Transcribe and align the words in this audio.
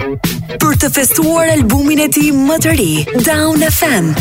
Për 0.00 0.76
të 0.82 0.90
festuar 0.94 1.50
albumin 1.52 2.00
e 2.06 2.08
ti 2.14 2.30
më 2.34 2.56
të 2.64 2.72
ri, 2.78 2.92
Down 3.26 3.64
FM. 3.66 4.12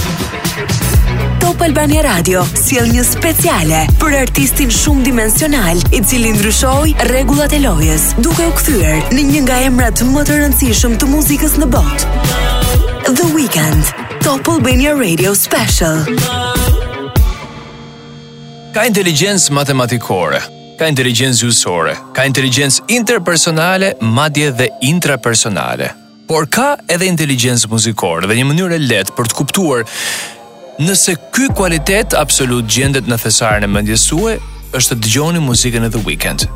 Top 1.41 1.63
Albania 1.65 2.03
Radio 2.05 2.43
sjell 2.59 2.91
një 2.93 3.03
speciale 3.07 3.83
për 4.01 4.17
artistin 4.19 4.69
shumë 4.71 5.05
dimensional 5.07 5.81
i 5.95 5.99
cili 6.07 6.31
ndryshoi 6.35 6.93
rregullat 7.07 7.55
e 7.57 7.63
lojës, 7.63 8.11
duke 8.21 8.45
u 8.45 8.53
kthyer 8.59 9.01
në 9.15 9.25
një 9.31 9.43
nga 9.47 9.61
emrat 9.69 10.03
më 10.05 10.25
të 10.29 10.37
rëndësishëm 10.43 10.95
të 11.01 11.09
muzikës 11.11 11.57
në 11.63 11.69
botë. 11.73 12.13
The 13.09 13.31
Weeknd, 13.33 13.93
Top 14.23 14.47
Albania 14.53 14.93
Radio 14.97 15.33
Special. 15.33 16.03
Ka 18.71 18.85
inteligjencë 18.87 19.51
matematikore, 19.55 20.39
ka 20.81 20.89
inteligencë 20.89 21.43
gjysore, 21.45 21.91
ka 22.15 22.23
inteligencë 22.25 22.87
interpersonale, 22.95 23.91
madje 24.01 24.47
dhe 24.57 24.67
intrapersonale. 24.89 25.91
Por 26.25 26.47
ka 26.49 26.71
edhe 26.89 27.05
inteligencë 27.05 27.69
muzikore 27.69 28.25
dhe 28.25 28.37
një 28.39 28.47
mënyrë 28.49 28.77
e 28.79 28.87
lehtë 28.89 29.13
për 29.13 29.29
të 29.29 29.37
kuptuar 29.41 29.83
nëse 30.81 31.13
ky 31.35 31.51
cilëtet 31.53 32.15
absolut 32.17 32.65
gjendet 32.65 33.05
në 33.05 33.17
thesarin 33.21 33.67
e 33.67 33.69
mendjes 33.69 34.07
suaj, 34.09 34.39
është 34.73 34.95
të 34.97 35.05
dëgjoni 35.05 35.41
muzikën 35.45 35.85
e 35.85 35.91
The 35.93 36.01
Weeknd. 36.07 36.47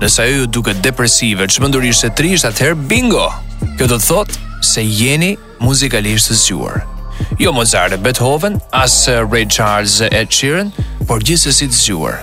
Nëse 0.00 0.22
ajo 0.24 0.38
ju 0.40 0.46
duket 0.56 0.80
depresive, 0.84 1.44
çmendurisht 1.48 2.06
e 2.06 2.10
trisht, 2.16 2.46
atëherë 2.48 2.78
bingo. 2.88 3.26
Kjo 3.76 3.90
do 3.90 3.98
të 3.98 4.06
thotë 4.06 4.62
se 4.72 4.84
jeni 4.88 5.34
muzikalisht 5.64 6.30
të 6.32 6.38
zgjuar. 6.40 6.80
Jo 7.40 7.52
Mozart, 7.56 7.98
Beethoven, 8.04 8.56
as 8.72 9.02
Ray 9.28 9.44
Charles 9.46 10.00
e 10.08 10.24
Sheeran, 10.30 10.72
por 11.08 11.20
gjithsesi 11.24 11.68
të 11.72 11.82
zgjuar. 11.82 12.22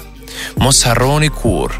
Mos 0.57 0.83
harroni 0.87 1.29
kur. 1.33 1.71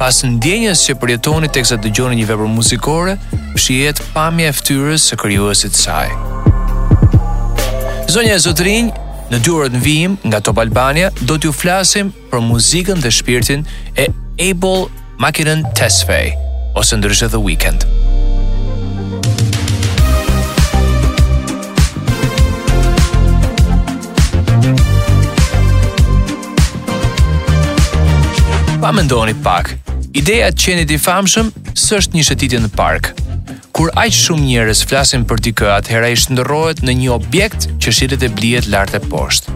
Pas 0.00 0.16
ndjenjës 0.26 0.82
që 0.88 0.96
përjetoni 1.00 1.48
tek 1.54 1.66
sa 1.68 1.78
dëgjoni 1.80 2.18
një 2.18 2.26
vepër 2.28 2.50
muzikore, 2.50 3.14
shihet 3.60 4.02
pamja 4.14 4.50
e 4.50 4.56
fytyrës 4.58 5.06
së 5.12 5.18
krijuesit 5.22 5.78
saj. 5.78 6.10
Zonja 8.12 8.36
e 8.36 8.42
Zotrinj, 8.44 8.90
në 9.30 9.40
dy 9.42 9.52
orët 9.56 9.74
në 9.78 9.82
vijim 9.86 10.16
nga 10.26 10.42
Top 10.44 10.60
Albania, 10.62 11.12
do 11.24 11.38
t'ju 11.40 11.54
flasim 11.56 12.12
për 12.32 12.44
muzikën 12.50 13.00
dhe 13.02 13.14
shpirtin 13.20 13.64
e 13.98 14.10
Abel 14.50 14.88
Makinen 15.22 15.64
Tesfej, 15.78 16.34
ose 16.76 16.98
ndryshe 17.00 17.30
The 17.30 17.40
weekend. 17.40 17.86
pa 28.84 28.90
mendoni 28.92 29.32
pak. 29.40 29.70
Ideja 30.12 30.50
të 30.52 30.60
qenit 30.60 30.90
i 30.92 30.98
famshëm 31.00 31.46
s'është 31.72 32.18
një 32.18 32.24
shëtitje 32.28 32.58
në 32.66 32.68
park. 32.76 33.06
Kur 33.72 33.88
aq 33.96 34.12
shumë 34.12 34.44
njerëz 34.44 34.82
flasin 34.90 35.22
për 35.24 35.40
dikë, 35.46 35.70
atëherë 35.78 36.10
ai 36.10 36.18
shndërrohet 36.20 36.82
në 36.84 36.92
një 36.98 37.14
objekt 37.14 37.64
që 37.80 37.94
shitet 37.96 38.26
e 38.28 38.28
blijet 38.36 38.68
lart 38.68 38.92
e 38.92 39.00
poshtë. 39.06 39.54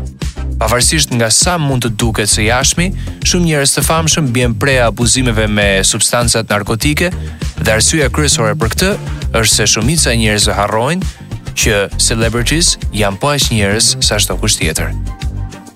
Pavarësisht 0.62 1.12
nga 1.18 1.28
sa 1.30 1.58
mund 1.60 1.84
të 1.84 1.92
duket 2.00 2.32
se 2.32 2.46
jashmi, 2.48 2.88
shumë 3.28 3.50
njerëz 3.50 3.76
të 3.76 3.84
famshëm 3.90 4.32
bien 4.32 4.56
preja 4.56 4.88
abuzimeve 4.88 5.44
me 5.60 5.68
substancat 5.84 6.48
narkotike 6.48 7.12
dhe 7.12 7.76
arsyeja 7.76 8.08
kryesore 8.08 8.56
për 8.56 8.72
këtë 8.76 8.92
është 9.42 9.54
se 9.58 9.68
shumica 9.76 10.16
e 10.16 10.18
njerëzve 10.24 10.56
harrojnë 10.56 11.14
që 11.52 11.82
celebrities 12.00 12.78
janë 13.04 13.20
po 13.20 13.36
aq 13.36 13.52
njerëz 13.52 13.92
sa 14.08 14.16
çdo 14.24 14.40
kusht 14.40 14.64
tjetër 14.64 14.96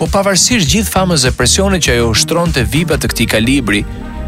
po 0.03 0.09
pavarësisht 0.11 0.67
gjithë 0.67 0.91
famës 0.91 1.23
dhe 1.23 1.31
presionit 1.39 1.85
që 1.87 1.93
ajo 1.93 2.09
ushtron 2.11 2.51
të 2.51 2.65
vibat 2.73 3.05
të 3.05 3.11
këti 3.13 3.27
kalibri, 3.31 3.83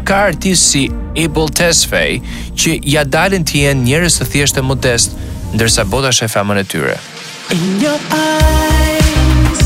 ka 0.07 0.21
artisë 0.29 0.63
si 0.69 0.85
Abel 1.25 1.49
Tesfej 1.51 2.21
që 2.55 2.77
ja 2.95 3.01
dalin 3.03 3.43
të 3.43 3.65
jenë 3.65 3.83
njërës 3.83 4.15
të 4.21 4.27
thjeshtë 4.31 4.63
e 4.63 4.67
modest, 4.69 5.17
ndërsa 5.57 5.83
bota 5.91 6.13
shë 6.15 6.29
famën 6.31 6.61
e 6.61 6.63
tyre. 6.71 6.95
In 7.51 7.65
your 7.81 7.99
eyes, 8.15 9.65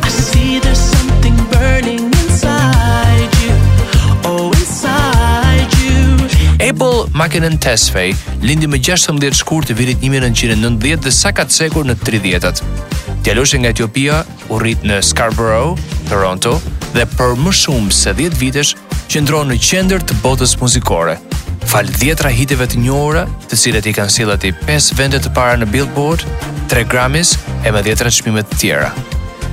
I 0.00 0.08
see 0.08 0.64
there's 0.64 0.80
something 0.94 1.36
burning 1.52 2.08
inside 2.22 3.42
you, 3.42 3.58
oh 4.32 4.48
inside 4.56 5.76
you. 5.84 6.56
Abel 6.70 7.04
Makenen 7.12 7.60
Tesfej 7.60 8.16
lindi 8.40 8.64
me 8.64 8.80
16 8.80 9.42
shkur 9.44 9.68
të 9.68 9.76
virit 9.76 10.00
1990 10.00 11.04
dhe 11.04 11.12
të 11.42 11.52
sekur 11.58 11.84
në 11.92 12.00
30-at. 12.00 12.64
Djaloshi 13.28 13.58
nga 13.58 13.68
Etiopia 13.68 14.24
u 14.48 14.56
rrit 14.58 14.84
në 14.88 15.02
Scarborough, 15.04 15.76
Toronto 16.08 16.54
dhe 16.94 17.02
për 17.12 17.34
më 17.36 17.50
shumë 17.58 17.90
se 17.92 18.14
10 18.16 18.36
vitesh 18.40 18.70
ndronë 19.20 19.52
në 19.52 19.56
qendër 19.66 20.00
të 20.00 20.14
botës 20.24 20.54
muzikore. 20.62 21.18
Fal 21.68 21.90
10 22.02 22.22
rahiteve 22.24 22.64
të 22.70 22.78
njohura, 22.80 23.26
të 23.50 23.58
cilët 23.62 23.88
i 23.90 23.92
kanë 23.98 24.14
sjellë 24.14 24.36
i 24.48 24.52
5 24.70 24.86
vende 24.96 25.20
të 25.20 25.32
para 25.36 25.58
në 25.60 25.68
Billboard, 25.74 26.24
3 26.72 26.86
Grammys 26.94 27.34
e 27.68 27.72
më 27.74 27.82
10 27.90 27.98
transmetime 28.00 28.44
të 28.48 28.60
tjera. 28.62 28.88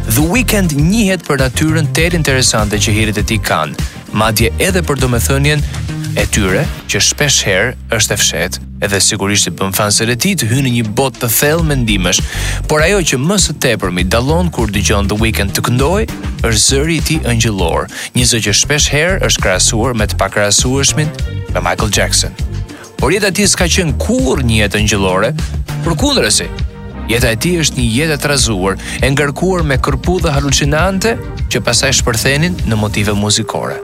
The 0.08 0.24
Weeknd 0.24 0.78
njihet 0.80 1.26
për 1.28 1.42
natyrën 1.44 1.92
të 1.92 2.08
interesante 2.22 2.80
që 2.80 2.94
hirit 2.96 3.20
e 3.20 3.26
ti 3.28 3.36
kanë, 3.44 3.76
madje 4.16 4.54
edhe 4.70 4.86
për 4.88 5.04
domethënien 5.04 5.60
e 6.16 6.24
tyre 6.32 6.64
që 6.88 7.04
shpesh 7.12 7.44
herë 7.44 7.76
është 8.00 8.16
e 8.16 8.24
fshetë 8.24 8.65
edhe 8.84 9.00
sigurisht 9.00 9.48
i 9.48 9.54
bën 9.56 9.72
fansët 9.76 10.10
e 10.12 10.18
tij 10.20 10.34
të 10.40 10.50
hynë 10.50 10.72
një 10.74 10.86
botë 10.98 11.22
të 11.24 11.30
thellë 11.38 11.66
mendimesh. 11.70 12.20
Por 12.70 12.84
ajo 12.84 13.00
që 13.12 13.20
më 13.24 13.38
së 13.46 13.56
tepërmi 13.64 14.04
dallon 14.12 14.50
kur 14.52 14.72
dëgjon 14.74 15.08
The 15.12 15.18
Weeknd 15.22 15.54
të 15.56 15.64
këndoj, 15.68 16.06
është 16.44 16.64
zëri 16.66 16.98
i 17.00 17.06
tij 17.08 17.22
angjëllor, 17.32 17.88
një 18.18 18.28
zë 18.32 18.42
që 18.48 18.56
shpesh 18.62 18.90
herë 18.92 19.22
është 19.30 19.46
krahasuar 19.46 19.96
me 19.96 20.10
të 20.12 20.20
pakrahasueshmit 20.20 21.24
me 21.56 21.64
Michael 21.64 21.94
Jackson. 21.98 22.36
Por 23.00 23.14
jeta 23.16 23.32
e 23.32 23.36
tij 23.40 23.48
s'ka 23.54 23.68
qenë 23.72 23.96
kurrë 24.02 24.44
një 24.48 24.62
jetë 24.66 24.82
angjëllore, 24.84 25.32
përkundërsi. 25.88 26.50
Jeta 27.10 27.32
e 27.32 27.38
tij 27.40 27.60
është 27.64 27.80
një 27.80 27.90
jetë 28.00 28.16
e 28.20 28.22
trazuar, 28.28 28.80
e 29.04 29.12
ngarkuar 29.16 29.64
me 29.68 29.78
kërpudhë 29.80 30.32
halucinante 30.36 31.16
që 31.52 31.62
pasaj 31.64 31.94
shpërthenin 32.02 32.58
në 32.66 32.82
motive 32.84 33.14
muzikore. 33.16 33.80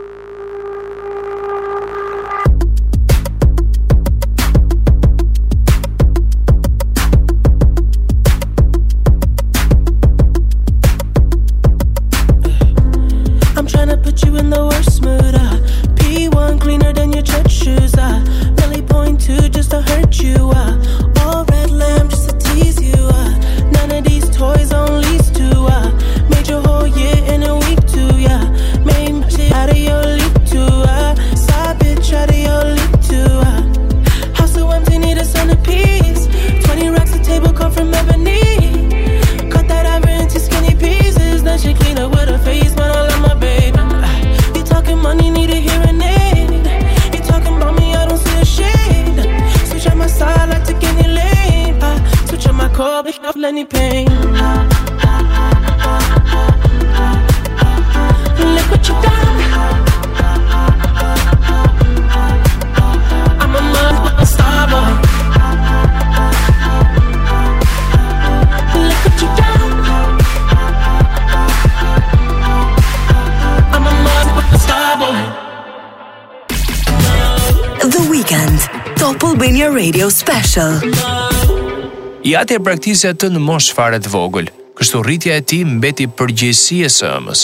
Special. 80.51 82.23
Ja 82.27 82.41
të 82.45 82.57
e 82.59 82.63
praktisja 82.65 83.13
të 83.15 83.29
në 83.31 83.39
mosh 83.39 83.69
fare 83.75 83.97
të 84.03 84.09
vogël, 84.11 84.49
kështu 84.77 84.99
rritja 85.05 85.37
e 85.39 85.43
ti 85.47 85.59
mbeti 85.63 86.07
përgjësi 86.19 86.81
e 86.85 86.89
së 86.91 87.07
ëmës. 87.21 87.43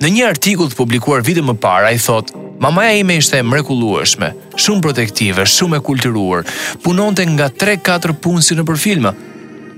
Në 0.00 0.10
një 0.14 0.22
artikull 0.30 0.70
të 0.72 0.78
publikuar 0.78 1.24
vitë 1.26 1.44
më 1.44 1.54
para, 1.60 1.90
i 1.92 2.00
thotë, 2.00 2.32
mamaja 2.64 2.94
ime 3.02 3.18
ishte 3.20 3.36
e 3.36 3.44
mrekulueshme, 3.44 4.30
shumë 4.56 4.84
protektive, 4.86 5.44
shumë 5.46 5.76
e 5.76 5.84
kulturuar, 5.88 6.46
punonte 6.84 7.26
nga 7.34 7.50
3-4 7.52 8.16
punë 8.24 8.44
si 8.48 8.56
në 8.56 8.64
përfilme, 8.70 9.12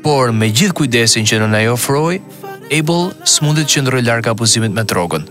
por 0.07 0.31
me 0.33 0.49
gjithë 0.53 0.77
kujdesin 0.79 1.27
që 1.27 1.41
në 1.43 1.51
nëj 1.57 1.71
ofroj, 1.75 2.13
Abel 2.79 3.09
s'mundit 3.25 3.73
që 3.73 3.83
ndroj 3.87 4.05
larka 4.07 4.37
abuzimit 4.37 4.75
me 4.77 4.85
drogën. 4.85 5.27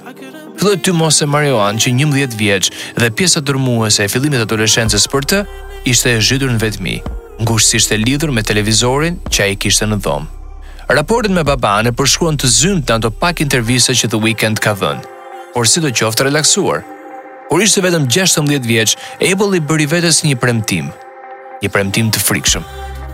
të 0.57 0.73
ty 0.83 0.91
mos 0.91 1.21
e 1.21 1.25
Marioan 1.25 1.77
që 1.79 1.91
një 1.95 2.05
mdhjet 2.09 2.33
vjeqë 2.39 2.73
dhe 2.97 3.11
pjesa 3.17 3.39
dërmuese 3.39 4.03
e 4.03 4.07
fillimit 4.09 4.41
adoleshences 4.41 5.05
për 5.07 5.29
të, 5.31 5.45
ishte 5.87 6.11
e 6.11 6.19
zhytur 6.19 6.49
në 6.51 6.63
vetëmi 6.63 6.95
ngushësisht 7.41 7.91
e 7.93 7.97
lidhur 8.01 8.31
me 8.33 8.41
televizorin 8.49 9.19
që 9.33 9.43
ai 9.45 9.55
kishte 9.61 9.85
në 9.87 9.97
dhomë. 10.05 10.29
Raportet 10.97 11.33
me 11.35 11.43
babane 11.43 11.91
përshkruan 11.99 12.37
të 12.39 12.47
zymt 12.59 12.89
në 12.89 12.95
ato 12.97 13.11
pak 13.23 13.41
intervista 13.43 13.93
që 13.99 14.09
The 14.13 14.19
Weekend 14.25 14.61
ka 14.63 14.73
dhënë, 14.81 15.15
por 15.53 15.67
si 15.67 15.81
do 15.83 15.91
qoftë 15.99 16.27
relaksuar. 16.29 16.85
Kur 17.49 17.61
ishte 17.63 17.83
vetëm 17.83 18.07
16 18.13 18.65
vjeç, 18.67 18.95
Abel 19.31 19.57
i 19.59 19.63
bëri 19.69 19.85
vetes 19.93 20.21
një 20.25 20.35
premtim, 20.43 20.87
një 21.63 21.71
premtim 21.73 22.09
të 22.11 22.19
frikshëm. 22.23 22.63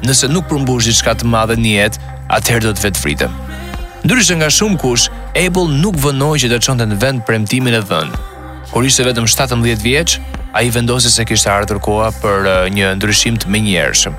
Nëse 0.06 0.28
nuk 0.30 0.48
përmbush 0.52 0.88
diçka 0.90 1.14
të 1.18 1.30
madhe 1.30 1.58
në 1.58 1.74
jetë, 1.78 2.02
atëherë 2.38 2.66
do 2.68 2.74
të 2.76 2.88
vetë 2.88 3.04
fritëm. 3.04 3.36
Ndryshe 4.04 4.36
nga 4.40 4.50
shumë 4.52 4.80
kush, 4.84 5.06
Abel 5.40 5.70
nuk 5.84 5.96
vënoj 6.06 6.36
që 6.44 6.50
të 6.52 6.62
çonte 6.66 6.88
në 6.90 6.98
vend 7.04 7.24
premtimin 7.30 7.78
e 7.80 7.84
dhënë. 7.90 8.24
Kur 8.74 8.86
ishte 8.90 9.06
vetëm 9.08 9.30
17 9.32 9.86
vjeç, 9.86 10.18
a 10.54 10.62
i 10.66 10.70
vendose 10.70 11.10
se 11.10 11.24
kishtë 11.26 11.50
ardhur 11.50 11.80
koha 11.82 12.12
për 12.22 12.46
një 12.74 12.92
ndryshim 13.00 13.40
të 13.42 13.50
menjërshëm. 13.50 14.18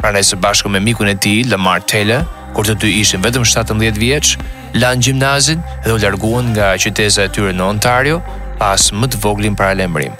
Pra 0.00 0.10
nëjë 0.14 0.28
së 0.32 0.38
bashku 0.42 0.70
me 0.72 0.80
mikun 0.82 1.10
e 1.10 1.14
ti, 1.14 1.36
Lamar 1.46 1.84
Taylor, 1.86 2.24
kur 2.54 2.66
të 2.66 2.74
dy 2.82 2.88
ishin 3.04 3.22
vetëm 3.22 3.46
17 3.46 3.98
vjeqë, 4.02 4.46
lanë 4.82 5.06
gjimnazin 5.06 5.62
dhe 5.84 5.94
u 5.94 5.98
larguan 6.02 6.50
nga 6.50 6.72
qyteza 6.82 7.26
e 7.28 7.32
tyre 7.34 7.54
në 7.54 7.64
Ontario 7.70 8.18
pas 8.58 8.88
më 8.92 9.06
të 9.12 9.20
voglin 9.22 9.54
para 9.54 9.76
lemrim. 9.78 10.16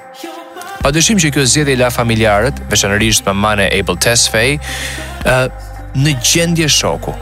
Pa 0.79 0.93
dëshim 0.95 1.19
që 1.19 1.33
kjo 1.35 1.45
zjedhe 1.51 1.75
i 1.75 1.81
la 1.81 1.91
familjarët, 1.91 2.61
veçanërisht 2.71 3.25
për 3.27 3.35
mane 3.35 3.67
Abel 3.81 3.99
Tesfej, 3.99 4.61
në 5.99 6.13
gjendje 6.23 6.69
shoku. 6.71 7.17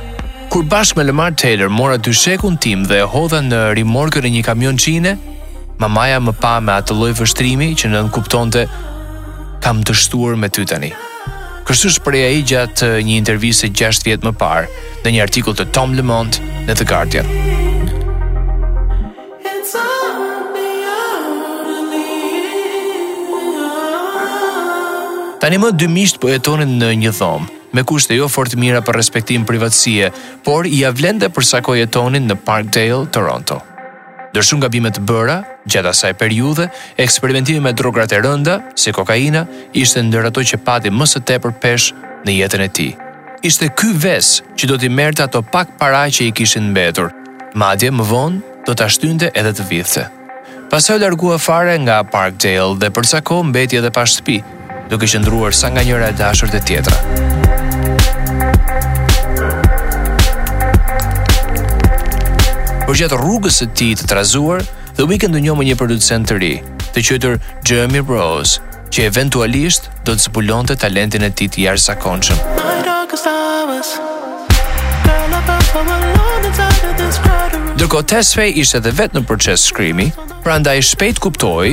Kur 0.53 0.69
bashkë 0.71 1.00
me 1.00 1.09
Lamar 1.09 1.32
Taylor 1.41 1.73
mora 1.73 1.97
dy 1.99 2.12
shekun 2.12 2.61
tim 2.61 2.85
dhe 2.85 3.00
hodha 3.15 3.41
në 3.47 3.62
rimorkër 3.81 4.29
e 4.29 4.35
një 4.37 4.44
kamion 4.47 4.77
qine, 4.77 5.17
mamaja 5.78 6.20
më 6.25 6.32
pa 6.40 6.56
me 6.64 6.73
atë 6.76 6.96
lloj 6.96 7.11
vështrimi 7.20 7.70
që 7.76 7.90
nën 7.93 8.11
kuptonte 8.14 8.64
kam 9.64 9.81
dështuar 9.84 10.37
me 10.40 10.49
ty 10.49 10.64
tani. 10.69 10.93
Kështu 11.67 11.90
shpreh 11.96 12.28
ai 12.28 12.43
gjatë 12.50 12.88
një 13.06 13.17
interviste 13.20 13.69
6 13.69 14.05
vjet 14.06 14.23
më 14.25 14.32
parë 14.38 14.69
në 15.05 15.12
një 15.17 15.25
artikull 15.26 15.56
të 15.58 15.69
Tom 15.75 15.94
Lemont 15.99 16.38
në 16.69 16.76
The 16.78 16.87
Guardian. 16.87 17.28
Tani 25.40 25.58
më 25.62 25.70
dy 25.79 25.87
miqt 25.93 26.17
po 26.20 26.31
jetonin 26.32 26.72
në 26.81 26.88
një 27.05 27.11
dhomë, 27.19 27.50
me 27.76 27.82
kushte 27.87 28.17
jo 28.17 28.26
fort 28.32 28.55
mira 28.58 28.81
për 28.87 28.96
respektim 28.96 29.44
privatësie, 29.46 30.08
por 30.46 30.64
i 30.67 30.81
avlende 30.88 31.29
për 31.31 31.44
sa 31.50 31.61
kohë 31.62 31.82
jetonin 31.84 32.25
në 32.31 32.38
Parkdale, 32.46 33.05
Toronto. 33.14 33.58
Dërshun 34.34 34.62
gabimet 34.64 34.96
të 34.96 35.05
bëra, 35.11 35.37
Gjatë 35.67 35.91
asaj 35.91 36.13
periudhe, 36.21 36.69
eksperimentimi 37.03 37.59
me 37.63 37.73
drograt 37.75 38.13
e 38.15 38.21
rënda, 38.23 38.55
si 38.79 38.93
kokaina, 38.95 39.45
ishte 39.75 40.03
ndër 40.07 40.29
ato 40.31 40.45
që 40.47 40.61
pati 40.63 40.93
më 40.95 41.07
së 41.11 41.23
tepër 41.31 41.57
peshë 41.63 42.03
në 42.27 42.37
jetën 42.39 42.63
e 42.63 42.69
tij. 42.79 42.93
Ishte 43.47 43.73
ky 43.79 43.91
ves 43.93 44.29
që 44.55 44.69
do 44.71 44.79
t'i 44.79 44.89
merrte 44.91 45.25
ato 45.27 45.43
pak 45.43 45.75
para 45.79 46.05
që 46.07 46.29
i 46.29 46.33
kishin 46.39 46.71
mbetur. 46.71 47.11
Madje 47.59 47.91
më 47.91 48.07
vonë 48.11 48.63
do 48.67 48.75
ta 48.79 48.87
shtynte 48.91 49.33
edhe 49.35 49.53
të 49.59 49.67
vithte. 49.71 50.07
Pasoj 50.71 51.01
largua 51.03 51.37
fare 51.39 51.75
nga 51.83 51.99
Parkdale 52.13 52.79
dhe 52.79 52.91
për 52.91 53.07
sa 53.11 53.19
mbeti 53.43 53.77
edhe 53.79 53.91
pashtëpi, 53.91 54.39
shtëpi, 54.41 54.89
duke 54.91 55.07
qëndruar 55.07 55.53
sa 55.55 55.69
nga 55.71 55.83
njëra 55.83 56.09
e 56.09 56.13
dashur 56.19 56.49
te 56.51 56.61
tjetra. 56.67 56.97
Por 62.87 62.95
gjatë 62.95 63.17
rrugës 63.19 63.55
së 63.59 63.67
tij 63.75 63.93
të 63.99 64.05
trazuar, 64.07 64.61
The 64.96 65.04
Weeknd 65.04 65.37
u 65.37 65.40
njohë 65.44 65.64
një 65.69 65.75
producent 65.76 66.22
të 66.25 66.34
ri, 66.40 66.54
të 66.96 67.02
quajtur 67.06 67.34
Jeremy 67.69 68.00
Rose, 68.08 68.62
që 68.96 69.02
eventualisht 69.12 69.90
do 70.08 70.14
të 70.16 70.22
zbulon 70.25 70.64
të 70.70 70.75
talentin 70.84 71.26
e 71.26 71.28
ti 71.37 71.46
të 71.52 71.58
jashtëzakonshëm. 71.66 72.38
Dërko 77.76 78.00
Tesfej 78.14 78.50
ishte 78.64 78.78
dhe 78.87 78.94
vetë 79.02 79.14
në 79.19 79.22
proces 79.28 79.60
shkrimi, 79.69 80.08
pra 80.46 80.54
nda 80.64 80.72
i 80.81 80.82
shpejt 80.88 81.16
kuptoj 81.26 81.70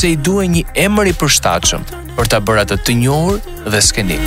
se 0.00 0.06
i 0.10 0.20
duhe 0.28 0.46
një 0.56 0.64
emër 0.88 1.06
i 1.14 1.16
përshtachëm 1.22 1.82
për 2.18 2.24
ta 2.34 2.38
bërat 2.42 2.68
të 2.74 2.78
të 2.88 2.92
njohër 3.04 3.36
dhe 3.70 3.80
skenik. 3.92 4.24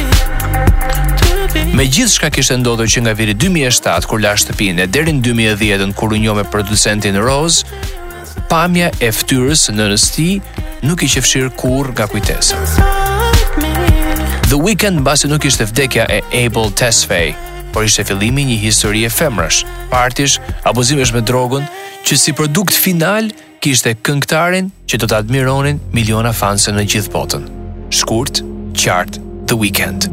Me 1.75 1.83
gjithë 1.83 2.13
shka 2.15 2.29
kishtë 2.39 2.55
ndodhë 2.63 2.85
që 2.95 2.99
nga 3.03 3.13
viri 3.19 3.35
2007, 3.43 4.07
kur 4.07 4.19
la 4.23 4.37
shtëpine, 4.39 4.83
derin 4.87 5.19
2010, 5.31 5.91
kur 5.99 6.09
u 6.15 6.17
njohë 6.23 6.37
me 6.39 6.45
producentin 6.55 7.15
Rose, 7.27 7.59
Pamja 8.47 8.89
e 9.03 9.09
ftyrës 9.11 9.65
në 9.75 9.89
nësti 9.91 10.27
nuk 10.87 11.01
i 11.03 11.09
qefshirë 11.11 11.49
kur 11.59 11.89
nga 11.95 12.05
kujtesa. 12.07 12.57
The 14.47 14.55
Weekend 14.63 15.01
basi 15.03 15.27
nuk 15.27 15.43
ishte 15.49 15.65
vdekja 15.67 16.05
e 16.07 16.21
Abel 16.45 16.71
Tesfej, 16.79 17.33
por 17.75 17.83
ishte 17.83 18.05
fillimi 18.07 18.45
një 18.47 18.59
historie 18.61 19.09
femrësh, 19.11 19.65
partish, 19.91 20.37
abuzimesh 20.63 21.11
me 21.15 21.19
drogën, 21.27 21.67
që 22.07 22.15
si 22.15 22.31
produkt 22.33 22.71
final 22.79 23.27
kishte 23.59 23.97
këngtarin 24.07 24.71
që 24.87 25.01
do 25.03 25.09
të 25.11 25.19
admironin 25.19 25.81
miliona 25.91 26.31
fansën 26.31 26.77
në 26.79 26.87
gjithë 26.93 27.11
botën. 27.17 27.51
Shkurt, 27.91 28.43
qartë, 28.79 29.25
The 29.47 29.59
Weekend. 29.59 30.07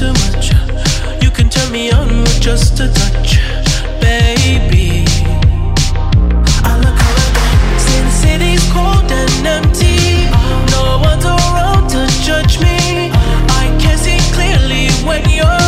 too 0.00 0.14
much. 0.32 0.48
You 1.22 1.30
can 1.30 1.50
turn 1.50 1.70
me 1.70 1.90
on 1.92 2.22
with 2.22 2.40
just 2.40 2.80
a 2.80 2.88
touch, 3.00 3.32
baby. 4.00 5.04
I 6.64 6.72
look 6.82 6.96
cold 8.74 9.06
and 9.20 9.46
empty. 9.56 10.02
No 10.72 10.84
one's 11.06 11.26
around 11.26 11.84
to 11.94 12.00
judge 12.28 12.54
me. 12.66 12.80
I 13.62 13.66
can 13.82 13.98
see 13.98 14.20
clearly 14.34 14.88
when 15.06 15.28
you're. 15.28 15.59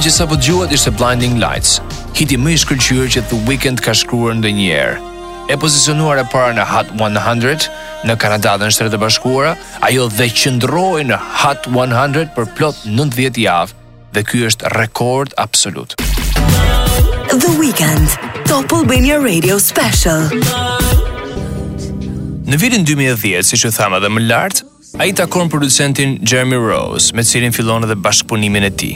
që 0.00 0.08
sa 0.10 0.24
po 0.24 0.36
ishte 0.72 0.88
Blinding 0.96 1.36
Lights, 1.36 1.80
hiti 2.16 2.36
më 2.40 2.50
i 2.56 2.56
që 3.14 3.20
The 3.28 3.36
Weeknd 3.44 3.80
ka 3.80 3.92
shkruar 3.92 4.32
ndë 4.32 4.50
E 5.50 5.56
pozicionuar 5.60 6.16
e 6.18 6.24
para 6.32 6.54
në 6.56 6.64
Hot 6.64 6.88
100, 6.96 7.68
në 8.08 8.16
Kanada 8.16 8.56
dhe 8.56 8.64
në 8.64 8.72
shtetë 8.72 8.96
bashkuara, 8.98 9.54
ajo 9.82 10.08
dhe 10.08 10.28
qëndroj 10.32 11.04
në 11.04 11.18
Hot 11.42 11.66
100 11.68 12.24
për 12.34 12.48
plot 12.56 12.76
90 12.86 13.42
javë, 13.44 13.74
dhe 14.14 14.22
ky 14.24 14.46
është 14.48 14.72
rekord 14.78 15.34
absolut. 15.36 15.92
The 17.28 17.52
Weeknd, 17.60 18.16
Top 18.48 18.72
Albania 18.72 19.20
Radio 19.20 19.58
Special. 19.58 20.30
Në 22.48 22.56
vitin 22.56 22.88
2010, 22.88 23.42
si 23.44 23.60
që 23.60 23.74
thama 23.76 24.00
dhe 24.00 24.08
më 24.08 24.24
lartë, 24.32 24.64
a 24.98 25.04
i 25.12 25.12
takon 25.12 25.52
producentin 25.52 26.16
Jeremy 26.24 26.56
Rose, 26.56 27.12
me 27.14 27.20
cilin 27.22 27.52
filon 27.52 27.84
edhe 27.84 28.00
bashkëpunimin 28.00 28.70
e 28.70 28.76
ti 28.80 28.94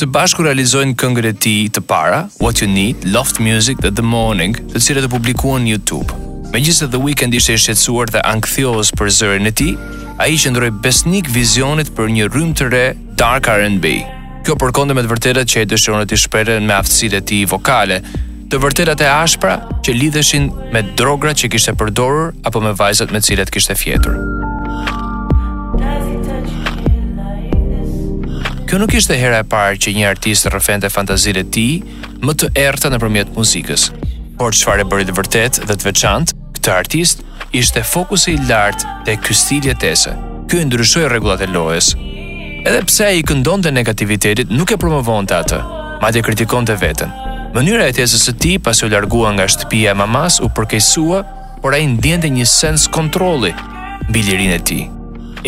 së 0.00 0.06
bashku 0.08 0.40
realizojnë 0.46 0.94
këngët 0.96 1.26
e 1.28 1.30
tij 1.44 1.64
të 1.76 1.80
para, 1.84 2.20
What 2.40 2.62
You 2.62 2.68
Need, 2.72 3.02
Loft 3.12 3.36
Music 3.44 3.82
dhe 3.84 3.90
The 3.98 4.04
Morning, 4.06 4.54
të 4.72 4.80
cilat 4.86 5.04
të 5.04 5.10
publikuan 5.12 5.66
në 5.66 5.74
YouTube. 5.74 6.16
Megjithëse 6.54 6.88
The 6.94 7.00
Weeknd 7.04 7.36
ishte 7.36 7.52
i 7.52 7.60
shqetësuar 7.60 8.14
dhe 8.14 8.22
ankthjeos 8.30 8.94
për 8.96 9.10
zërin 9.18 9.50
e 9.50 9.52
tij, 9.60 9.74
ai 10.24 10.30
qëndroi 10.40 10.70
besnik 10.86 11.28
vizionit 11.34 11.92
për 11.98 12.08
një 12.16 12.30
rrymë 12.32 12.56
të 12.62 12.70
re 12.72 12.82
dark 13.20 13.50
R&B. 13.52 13.92
Kjo 14.46 14.56
përkonde 14.62 14.96
me 14.96 15.04
të 15.04 15.12
vërtetat 15.12 15.52
që 15.52 15.66
e 15.66 15.68
dëshiron 15.74 16.08
të 16.08 16.20
shprehen 16.24 16.64
me 16.70 16.78
aftësitë 16.80 17.20
e 17.20 17.26
tij 17.34 17.44
vokale, 17.52 18.00
të 18.50 18.62
vërtetat 18.64 19.04
e 19.04 19.12
ashpra 19.18 19.58
që 19.84 19.98
lidheshin 20.00 20.48
me 20.72 20.80
drograt 20.96 21.44
që 21.44 21.52
kishte 21.52 21.76
përdorur 21.76 22.32
apo 22.48 22.64
me 22.64 22.72
vajzat 22.80 23.12
me 23.12 23.20
të 23.20 23.32
cilat 23.34 23.52
kishte 23.52 23.76
fjetur. 23.76 24.16
kjo 28.70 28.78
nuk 28.78 28.92
ishte 28.94 29.16
hera 29.18 29.40
e 29.42 29.44
parë 29.50 29.80
që 29.82 29.90
një 29.96 30.04
artist 30.06 30.46
rrëfente 30.46 30.86
fantazitë 30.94 31.40
e 31.42 31.46
tij 31.54 32.18
më 32.22 32.32
të 32.38 32.48
errëta 32.64 32.88
nëpërmjet 32.92 33.32
muzikës. 33.34 33.88
Por 34.38 34.54
çfarë 34.54 34.84
bëri 34.86 35.08
të 35.08 35.14
vërtet 35.16 35.56
dhe 35.66 35.74
të 35.74 35.86
veçantë 35.88 36.34
këtë 36.54 36.70
artist 36.76 37.24
ishte 37.50 37.82
fokusi 37.82 38.36
i 38.36 38.44
lartë 38.46 38.86
te 39.08 39.16
ky 39.24 39.34
stil 39.34 39.64
jetese. 39.66 40.12
Ky 40.46 40.62
ndryshoi 40.68 41.02
rregullat 41.10 41.42
e 41.42 41.48
lojës. 41.50 41.88
Edhe 42.62 42.82
pse 42.86 43.08
ai 43.08 43.24
këndonte 43.26 43.72
negativitetit, 43.74 44.52
nuk 44.54 44.70
e 44.70 44.78
promovonte 44.78 45.34
atë, 45.40 45.58
madje 46.04 46.22
kritikonte 46.22 46.76
veten. 46.78 47.10
Mënyra 47.56 47.88
e 47.90 47.96
tesës 47.98 48.28
së 48.30 48.36
tij 48.44 48.60
pasi 48.62 48.84
u 48.86 48.90
largua 48.94 49.32
nga 49.34 49.48
shtëpia 49.50 49.96
e 49.96 49.98
mamas 49.98 50.38
u 50.38 50.46
përkeqësua, 50.54 51.24
por 51.64 51.74
ai 51.74 51.88
ndjente 51.96 52.30
një 52.30 52.46
sens 52.46 52.86
kontrolli 52.94 53.50
mbi 54.06 54.22
lirinë 54.28 54.60
e 54.60 54.62
tij. 54.70 54.84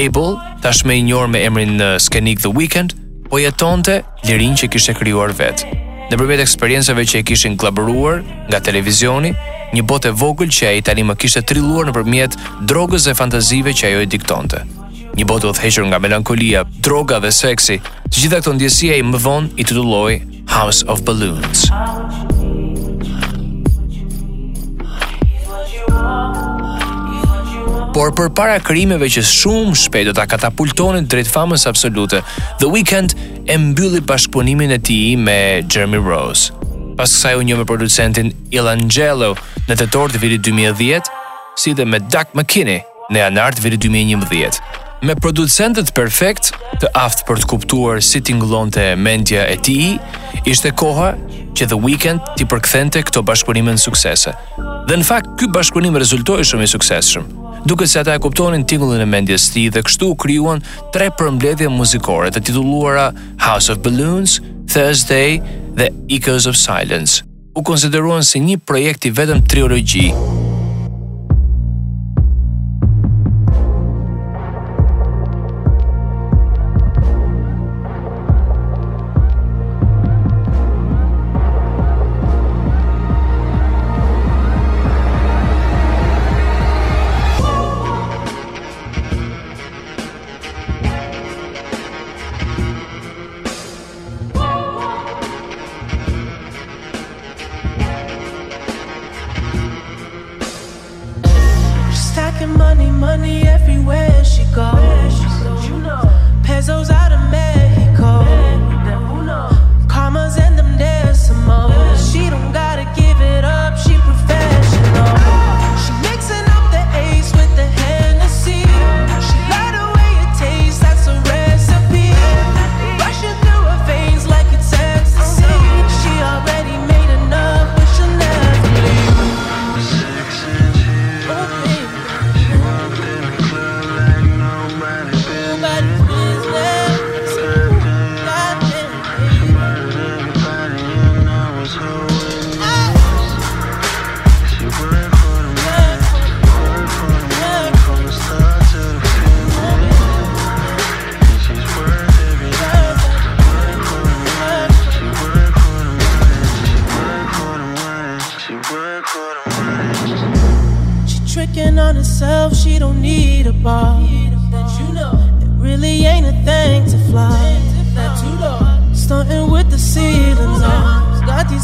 Abel, 0.09 0.35
tashmë 0.65 0.99
i 0.99 1.07
njohur 1.07 1.31
me 1.37 1.45
emrin 1.47 1.79
në 1.79 1.93
uh, 1.95 2.01
skenik 2.03 2.41
The 2.43 2.51
Weeknd, 2.51 2.97
po 3.33 3.39
jetonte 3.41 3.95
lirin 4.29 4.53
që 4.61 4.67
kishte 4.69 4.93
krijuar 4.99 5.31
vetë. 5.37 5.65
Në 6.13 6.17
përmjet 6.21 6.43
eksperiencave 6.45 7.07
që 7.09 7.23
e 7.23 7.25
kishin 7.31 7.55
klaberuar 7.57 8.19
nga 8.51 8.61
televizioni, 8.67 9.31
një 9.73 9.85
botë 9.89 10.11
e 10.11 10.17
vogël 10.21 10.53
që 10.53 10.67
e 10.69 10.73
i 10.77 10.83
tani 10.85 11.07
më 11.09 11.17
kishte 11.17 11.41
trilluar 11.49 11.89
në 11.89 11.95
përmjet 11.97 12.37
drogës 12.69 13.07
dhe 13.09 13.17
fantazive 13.17 13.73
që 13.81 13.89
ajo 13.89 14.05
i 14.05 14.11
diktonte. 14.17 14.61
Një 15.17 15.27
botë 15.33 15.49
dhe 15.55 15.65
heqër 15.65 15.89
nga 15.89 16.03
melankolia, 16.05 16.67
droga 16.85 17.23
dhe 17.25 17.33
seksi, 17.37 17.81
të 18.11 18.15
gjitha 18.21 18.43
këto 18.45 18.57
ndjesia 18.59 19.01
i 19.01 19.09
më 19.15 19.25
vonë 19.25 19.53
i 19.57 19.65
titulloj 19.65 20.13
House 20.53 20.85
of 20.93 21.01
Balloons. 21.09 21.67
House 21.73 21.91
of 21.97 22.09
Balloons. 22.13 22.42
por 27.93 28.09
për 28.17 28.29
para 28.33 28.55
krimeve 28.65 29.05
që 29.13 29.21
shumë 29.29 29.77
shpejt 29.77 30.07
do 30.09 30.13
ta 30.17 30.25
katapultonin 30.29 31.05
drejt 31.11 31.29
famës 31.29 31.67
absolute, 31.69 32.23
The 32.61 32.69
Weeknd 32.73 33.15
e 33.51 33.57
mbylli 33.61 34.01
bashkëpunimin 34.09 34.73
e 34.73 34.79
tij 34.81 35.15
me 35.21 35.35
Jeremy 35.69 36.01
Rose. 36.01 36.53
Pas 36.97 37.11
kësaj 37.13 37.37
u 37.41 37.45
një 37.47 37.59
me 37.61 37.67
producentin 37.69 38.33
Ilan 38.55 38.87
Angelo 38.87 39.35
në 39.69 39.77
të 39.81 39.89
torë 39.95 40.15
të 40.17 40.23
vitit 40.25 40.45
2010, 40.49 41.13
si 41.61 41.75
dhe 41.77 41.85
me 41.87 42.01
Doug 42.09 42.33
McKinney 42.39 42.81
në 43.13 43.23
janartë 43.27 43.67
vitit 43.67 43.85
2011 43.89 44.63
me 45.03 45.17
producentët 45.19 45.89
perfekt 45.97 46.53
të 46.79 46.93
aftë 46.97 47.27
për 47.29 47.43
të 47.43 47.49
kuptuar 47.51 47.99
si 48.07 48.21
tinglon 48.23 48.71
të 48.73 48.85
mendja 49.03 49.49
e 49.51 49.57
ti, 49.67 49.75
ishte 50.47 50.71
koha 50.79 51.11
që 51.59 51.69
The 51.75 51.81
Weeknd 51.89 52.33
t'i 52.39 52.47
përkthente 52.49 53.03
këto 53.11 53.25
bashkëpunime 53.27 53.75
në 53.77 53.83
suksese. 53.83 54.37
Dhe 54.89 55.01
në 55.03 55.07
fakt, 55.11 55.35
ky 55.43 55.51
bashkëpunim 55.55 55.99
rezultoi 56.01 56.45
shumë 56.47 56.69
i 56.71 56.71
suksesshëm 56.71 57.27
duke 57.65 57.87
se 57.87 57.99
ata 58.01 58.15
e 58.15 58.19
kuptonin 58.19 58.65
tingullin 58.67 59.01
e 59.01 59.07
mendjes 59.09 59.51
ti 59.55 59.69
dhe 59.71 59.83
kështu 59.87 60.09
u 60.13 60.17
kryuan 60.23 60.63
tre 60.95 61.09
përmbledhje 61.19 61.71
muzikore 61.71 62.31
të 62.35 62.43
tituluara 62.49 63.09
House 63.47 63.73
of 63.73 63.83
Balloons, 63.87 64.41
Thursday 64.73 65.39
dhe 65.79 65.91
Echoes 66.13 66.47
of 66.47 66.57
Silence. 66.59 67.23
U 67.55 67.63
konsideruan 67.63 68.25
si 68.25 68.41
një 68.41 68.61
projekt 68.67 69.07
i 69.07 69.13
vetëm 69.15 69.45
triologjië, 69.47 70.11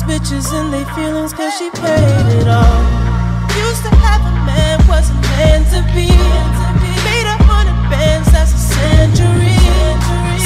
these 0.00 0.08
bitches 0.20 0.46
and 0.58 0.72
they 0.72 0.84
feelings 0.94 1.32
cause 1.32 1.52
she 1.58 1.70
paid 1.70 2.26
it 2.38 2.48
all. 2.48 2.82
Used 3.66 3.82
to 3.84 3.90
have 4.06 4.22
a 4.22 4.34
man, 4.46 4.78
wasn't 4.86 5.20
meant 5.38 5.66
to 5.74 5.80
be. 5.94 6.06
Made 7.08 7.26
up 7.26 7.40
on 7.48 7.66
bands, 7.90 8.30
that's 8.32 8.52
a 8.52 8.58
century. 8.76 9.56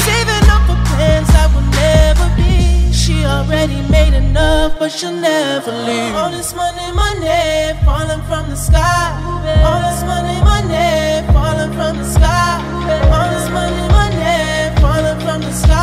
Saving 0.06 0.48
up 0.54 0.62
for 0.68 0.78
plans 0.92 1.28
I 1.30 1.46
will 1.52 1.66
never 1.84 2.26
be. 2.36 2.92
She 2.92 3.24
already 3.24 3.80
made 3.90 4.14
enough, 4.14 4.78
but 4.78 4.90
she'll 4.90 5.12
never 5.20 5.72
leave. 5.88 6.14
All 6.14 6.30
this 6.30 6.54
money, 6.54 6.92
money, 6.92 7.78
falling 7.84 8.22
from 8.28 8.48
the 8.50 8.56
sky. 8.56 9.08
All 9.66 9.80
this 9.86 10.02
money, 10.04 10.38
money, 10.42 11.26
falling 11.32 11.72
from 11.76 11.98
the 11.98 12.04
sky. 12.08 12.62
All 13.14 13.28
this 13.34 13.48
money, 13.50 13.82
money, 13.90 14.80
falling 14.80 15.20
from 15.26 15.40
the 15.42 15.52
sky. 15.52 15.81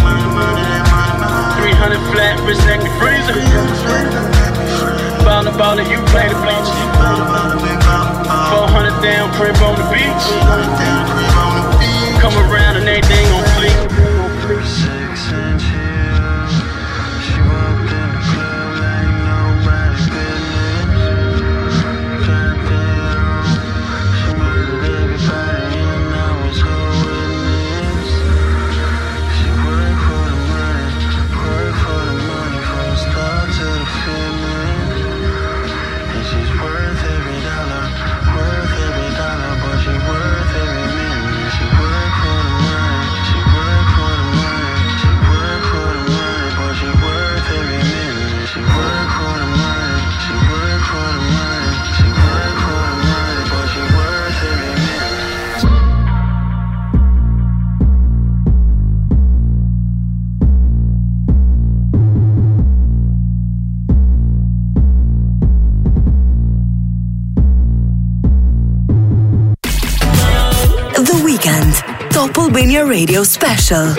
300 1.58 1.98
flat, 2.14 2.38
bitch, 2.46 2.62
that 2.70 2.78
can 2.86 2.94
freezer 4.22 4.39
on 5.40 5.46
the 5.46 5.52
ball 5.58 5.80
and 5.80 5.88
you 5.90 5.96
play 6.12 6.28
the 6.28 6.36
bleach. 6.36 6.68
400 6.68 6.70
down, 9.02 9.32
crib 9.40 9.56
on 9.64 9.76
the 9.76 9.84
beach. 9.90 10.10
Come 12.22 12.36
around 12.52 12.76
and 12.76 12.86
they 12.86 12.96
ain't 12.96 13.08
gon' 13.08 13.46
fleek. 14.90 14.99
Albania 72.70 72.86
Radio 72.94 73.24
Special. 73.26 73.90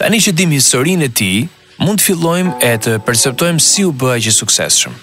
Tani 0.00 0.20
që 0.24 0.32
dim 0.32 0.52
historinë 0.54 1.10
e 1.10 1.10
tij, 1.18 1.42
mund 1.84 2.00
të 2.00 2.06
fillojmë 2.06 2.54
e 2.64 2.70
të 2.86 2.94
perceptojmë 3.04 3.60
si 3.60 3.84
u 3.84 3.90
bë 3.92 4.14
që 4.24 4.32
suksesshëm. 4.32 4.94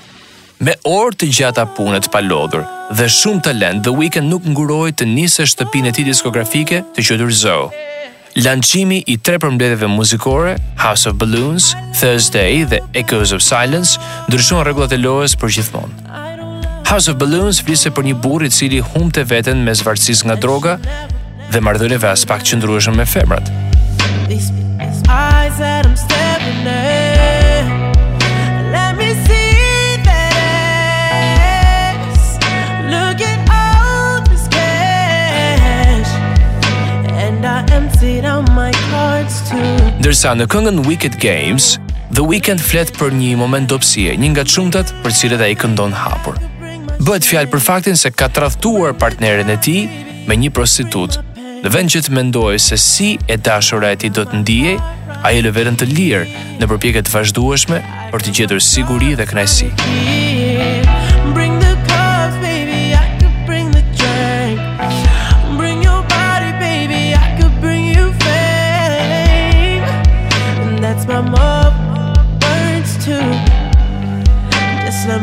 Me 0.65 0.73
orë 0.89 1.19
të 1.21 1.29
gjata 1.37 1.67
punët 1.77 2.07
pa 2.11 2.23
lodhur 2.25 2.63
dhe 2.97 3.05
shumë 3.13 3.43
talent, 3.45 3.83
The 3.85 3.93
Weeknd 3.93 4.25
nuk 4.31 4.47
nguroi 4.49 4.95
të 4.97 5.05
nisë 5.11 5.45
shtëpinë 5.51 5.91
e 5.91 5.95
tij 5.99 6.07
diskografike 6.07 6.81
të 6.95 7.05
quajtur 7.05 7.35
Zoo. 7.43 7.69
Lançimi 8.41 9.03
i 9.05 9.19
tre 9.21 9.37
përmbledhjeve 9.43 9.91
muzikore, 9.93 10.55
House 10.81 11.05
of 11.05 11.19
Balloons, 11.21 11.75
Thursday 12.01 12.63
dhe 12.73 12.81
Echoes 13.03 13.35
of 13.37 13.45
Silence, 13.45 13.99
ndryshon 14.31 14.65
rregullat 14.65 14.97
e 14.97 15.01
lojës 15.05 15.37
për 15.37 15.59
gjithmonë. 15.59 16.09
House 16.89 17.05
of 17.11 17.21
Balloons 17.21 17.59
flisë 17.61 17.93
për 17.93 18.07
një 18.09 18.17
burrë 18.23 18.47
i 18.49 18.49
cili 18.59 18.79
humbte 18.81 19.21
veten 19.29 19.59
me 19.61 19.75
zvarësisë 19.77 20.25
nga 20.25 20.39
droga 20.41 20.71
dhe 21.49 21.59
mardhënjeve 21.65 22.05
as 22.13 22.25
pak 22.29 22.43
qëndrueshën 22.45 22.93
me 22.97 23.05
femrat. 23.09 23.47
Ndërsa 39.99 40.31
në 40.35 40.45
këngën 40.53 40.77
Wicked 40.87 41.17
Games, 41.21 41.75
The 42.13 42.21
Weeknd 42.25 42.61
fletë 42.65 42.93
për 42.97 43.13
një 43.15 43.33
moment 43.39 43.67
dopsie, 43.69 44.13
një 44.17 44.31
nga 44.35 44.45
qëmëtët 44.49 44.93
për 45.03 45.13
cilët 45.17 45.41
dhe 45.41 45.49
i 45.53 45.57
këndon 45.61 45.93
hapur. 45.97 46.37
Bëhet 46.99 47.25
fjalë 47.27 47.49
për 47.53 47.63
faktin 47.63 47.97
se 47.99 48.11
ka 48.13 48.29
traftuar 48.33 48.93
partnerin 49.01 49.49
e 49.53 49.57
ti 49.63 49.77
me 50.27 50.37
një 50.37 50.49
prostitutë 50.57 51.23
Në 51.59 51.69
vend 51.73 51.91
që 51.91 51.99
të 52.05 52.13
mendoj 52.15 52.53
se 52.63 52.77
si 52.79 53.09
e 53.27 53.35
dashura 53.43 53.89
e 53.91 53.97
ti 53.99 54.09
do 54.15 54.23
të 54.23 54.37
ndije, 54.43 54.73
a 55.27 55.31
e 55.35 55.41
lëverën 55.43 55.75
të 55.81 55.89
lirë 55.89 56.59
në 56.61 56.67
përpjeket 56.71 57.09
të 57.09 57.11
vazhdueshme 57.17 57.79
për 58.13 58.23
të 58.23 58.35
gjithër 58.37 58.63
siguri 58.63 59.15
dhe 59.19 59.27
knajsi. 59.27 59.73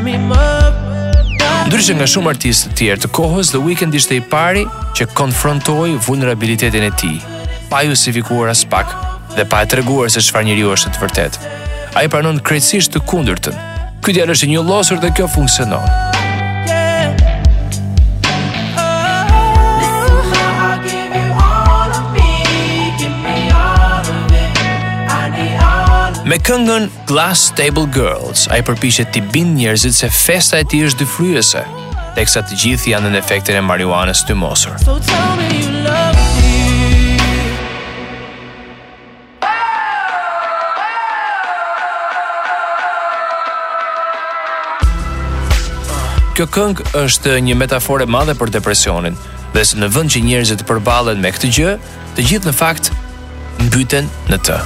me 0.05 0.19
Ndryshe 1.77 1.93
nga 2.01 2.07
shumë 2.09 2.31
artistë 2.33 2.71
të 2.71 2.77
tjerë 2.81 3.01
të 3.03 3.09
kohës, 3.13 3.51
The 3.53 3.59
Weeknd 3.61 3.99
ishte 3.99 4.17
i 4.17 4.23
pari 4.33 4.63
që 4.97 5.07
konfrontoi 5.19 5.99
vulnerabilitetin 6.07 6.87
e 6.89 6.89
tij, 7.03 7.19
pa 7.69 7.83
justifikuar 7.85 8.49
as 8.55 8.63
pak 8.65 8.95
dhe 9.37 9.45
pa 9.53 9.61
e 9.67 9.69
treguar 9.75 10.09
se 10.17 10.25
çfarë 10.25 10.49
njeriu 10.49 10.73
është 10.79 10.95
të 10.97 11.05
vërtet. 11.07 11.37
Ai 12.01 12.09
pranon 12.15 12.41
krejtësisht 12.49 12.97
të 12.97 13.05
kundërtën. 13.13 13.61
Ky 14.01 14.17
djalë 14.19 14.39
është 14.39 14.49
i 14.49 14.53
njollosur 14.57 15.05
dhe 15.05 15.13
kjo 15.19 15.29
funksionon. 15.37 16.15
Me 26.27 26.41
këngën 26.43 26.89
Glass 27.07 27.53
Table 27.55 27.87
Girls, 27.95 28.49
ai 28.51 28.57
përpiqet 28.67 29.13
të 29.15 29.21
bindë 29.31 29.61
njerëzit 29.61 29.95
se 29.95 30.09
festa 30.11 30.59
e 30.59 30.65
tij 30.67 30.89
është 30.89 31.05
dyfryese, 31.05 31.61
teksa 32.19 32.41
të 32.49 32.57
gjithë 32.63 32.89
janë 32.97 33.13
në 33.13 33.21
efektin 33.21 33.55
e 33.55 33.61
marijuanës 33.63 34.25
të 34.27 34.35
mosur. 34.41 34.75
Kjo 46.35 46.49
këngë 46.59 46.91
është 47.05 47.39
një 47.47 47.59
metaforë 47.63 48.11
madhe 48.11 48.35
për 48.43 48.51
depresionin, 48.59 49.15
dhe 49.55 49.63
se 49.65 49.79
në 49.79 49.93
vend 49.95 50.11
që 50.11 50.27
njerëzit 50.27 50.65
të 50.65 50.71
përballen 50.73 51.23
me 51.23 51.31
këtë 51.39 51.55
gjë, 51.61 51.77
të 52.19 52.27
gjithë 52.27 52.51
në 52.51 52.59
fakt 52.65 52.91
mbyten 53.69 54.11
në 54.33 54.43
të. 54.51 54.61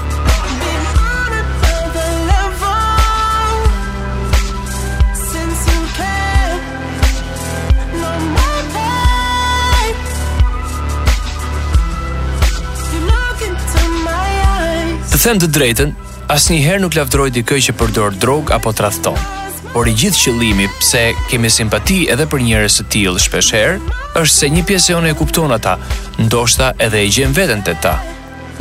them 15.28 15.36
të 15.38 15.48
drejtën, 15.52 15.90
asnjëherë 16.32 16.80
nuk 16.80 16.94
lavdroj 16.96 17.26
dikë 17.34 17.56
që 17.66 17.72
përdor 17.76 18.14
drog 18.22 18.50
apo 18.56 18.70
tradhton. 18.72 19.16
Por 19.74 19.86
i 19.90 19.92
gjithë 19.94 20.16
qëllimi 20.24 20.66
pse 20.78 21.02
kemi 21.28 21.50
simpati 21.52 21.98
edhe 22.12 22.24
për 22.30 22.40
njerëz 22.46 22.78
të 22.80 22.84
tillë 22.94 23.20
shpeshherë 23.20 23.92
është 24.16 24.34
se 24.34 24.48
një 24.54 24.62
pjesë 24.70 24.88
e 24.88 24.94
jone 24.94 25.10
e 25.12 25.16
kupton 25.20 25.52
ata, 25.54 25.76
ndoshta 26.24 26.72
edhe 26.86 27.02
e 27.04 27.10
gjen 27.12 27.34
veten 27.36 27.60
te 27.66 27.74
ta. 27.84 27.98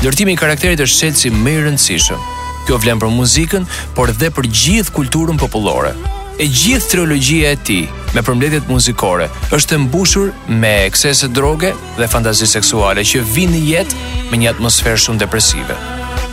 Ndërtimi 0.02 0.36
i 0.36 0.40
karakterit 0.42 0.84
është 0.84 1.00
shelsi 1.00 1.32
më 1.32 1.52
i 1.58 1.64
rëndësishëm. 1.70 2.28
Kjo 2.68 2.80
vlen 2.84 3.00
për 3.02 3.14
muzikën, 3.18 3.64
por 3.96 4.12
edhe 4.12 4.30
për 4.36 4.50
gjithë 4.64 4.94
kulturën 4.98 5.40
popullore. 5.42 5.94
E 6.40 6.48
gjithë 6.48 6.92
trilogjia 6.92 7.54
e 7.56 7.62
tij 7.70 7.86
me 8.16 8.24
përmbledhjet 8.26 8.68
muzikore 8.72 9.30
është 9.56 9.78
e 9.78 9.80
mbushur 9.88 10.34
me 10.62 10.74
eksese 10.90 11.28
droge 11.32 11.72
dhe 11.98 12.08
fantazi 12.12 12.48
seksuale 12.56 13.04
që 13.08 13.24
vijnë 13.36 13.56
në 13.58 13.64
jetë 13.74 14.04
me 14.32 14.42
një 14.44 14.52
atmosferë 14.54 15.02
shumë 15.08 15.24
depresive. 15.24 15.80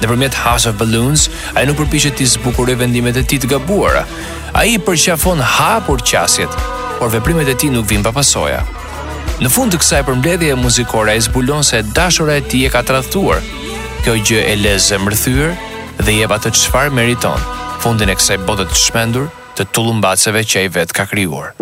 Në 0.01 0.09
përmjet 0.11 0.35
House 0.45 0.69
of 0.69 0.77
Balloons, 0.77 1.23
a 1.57 1.63
i 1.65 1.69
nuk 1.69 1.79
përpishet 1.81 2.19
t'i 2.19 2.27
e 2.27 2.75
vendimet 2.81 3.17
e 3.17 3.23
ti 3.23 3.39
të 3.39 3.49
gabuara. 3.53 4.05
A 4.55 4.65
i 4.67 4.77
përqafon 4.79 5.41
hapur 5.41 5.99
qasjet, 6.01 6.51
por 6.99 7.09
veprimet 7.11 7.49
e 7.49 7.55
ti 7.55 7.71
nuk 7.71 7.89
vim 7.89 8.03
papasoja. 8.03 8.63
Në 9.41 9.49
fund 9.51 9.73
të 9.73 9.79
kësaj 9.81 10.03
përmledhje 10.07 10.53
e 10.53 10.55
muzikore, 10.55 11.17
i 11.17 11.21
zbulon 11.21 11.65
se 11.65 11.83
dashura 11.83 12.37
e 12.37 12.43
ti 12.43 12.65
e 12.65 12.71
ka 12.73 12.83
tradhtuar. 12.83 13.41
Kjo 14.05 14.15
gjë 14.17 14.43
e 14.53 14.57
lë 14.65 14.77
e 14.79 14.99
mërthyër 15.01 15.55
dhe 16.05 16.13
je 16.21 16.27
ba 16.29 16.39
të 16.39 16.53
qfar 16.57 16.91
meriton, 16.93 17.37
fundin 17.81 18.13
e 18.13 18.17
kësaj 18.17 18.37
botët 18.49 18.73
të 18.73 18.83
shmendur 18.87 19.31
të 19.57 19.69
tullumbaceve 19.73 20.45
që 20.45 20.59
a 20.67 20.75
vetë 20.77 20.97
ka 20.97 21.05
kryuar. 21.09 21.57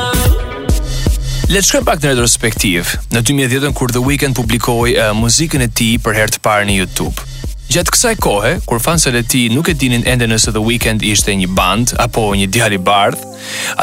Le 1.54 1.62
të 1.62 1.68
shkojmë 1.70 1.88
pak 1.88 2.02
në 2.02 2.10
retrospektiv. 2.16 2.90
Në 3.14 3.22
2010-ën 3.30 3.76
kur 3.78 3.94
The 3.94 4.02
Weeknd 4.04 4.36
publikoi 4.36 4.96
uh, 4.98 5.12
muzikën 5.16 5.64
e 5.64 5.70
tij 5.80 5.98
për 6.04 6.18
herë 6.18 6.34
të 6.38 6.42
parë 6.44 6.66
në 6.68 6.76
YouTube. 6.80 7.26
Gjatë 7.72 7.94
kësaj 7.94 8.16
kohe, 8.24 8.52
kur 8.68 8.82
fansët 8.84 9.16
e 9.16 9.22
tij 9.28 9.48
nuk 9.56 9.70
e 9.72 9.76
dinin 9.78 10.04
ende 10.10 10.28
nëse 10.32 10.52
The 10.56 10.64
Weeknd 10.64 11.06
ishte 11.08 11.36
një 11.40 11.48
band 11.58 11.94
apo 12.04 12.26
një 12.40 12.48
djalë 12.56 12.80
i 12.80 12.82
bardh, 12.90 13.24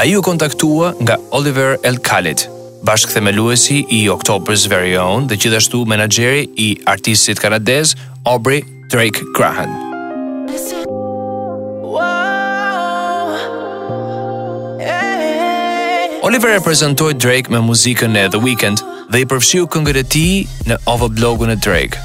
ai 0.01 0.09
u 0.19 0.25
kontaktua 0.29 0.93
nga 1.03 1.17
Oliver 1.37 1.77
El 1.85 2.01
Khalid, 2.05 2.47
bashkëthemeluesi 2.89 3.81
i 4.01 4.05
Octopus 4.19 4.67
Very 4.73 4.97
Own 5.01 5.29
dhe 5.33 5.39
gjithashtu 5.41 5.85
menaxheri 5.89 6.47
i 6.69 6.71
artistit 6.89 7.41
kanadez 7.45 7.95
Aubrey 8.25 8.65
Drake 8.93 9.25
Graham. 9.37 9.93
Oliver 16.25 16.51
e 16.57 17.13
Drake 17.13 17.51
me 17.53 17.59
muzikën 17.61 18.15
e 18.17 18.25
The 18.33 18.39
Weeknd 18.41 18.79
dhe 19.13 19.19
i 19.21 19.27
përfshiu 19.29 19.67
këngët 19.69 19.99
e 20.01 20.05
tij 20.09 20.47
në 20.71 20.79
blogu 21.19 21.45
e 21.53 21.57
Drake. 21.61 22.01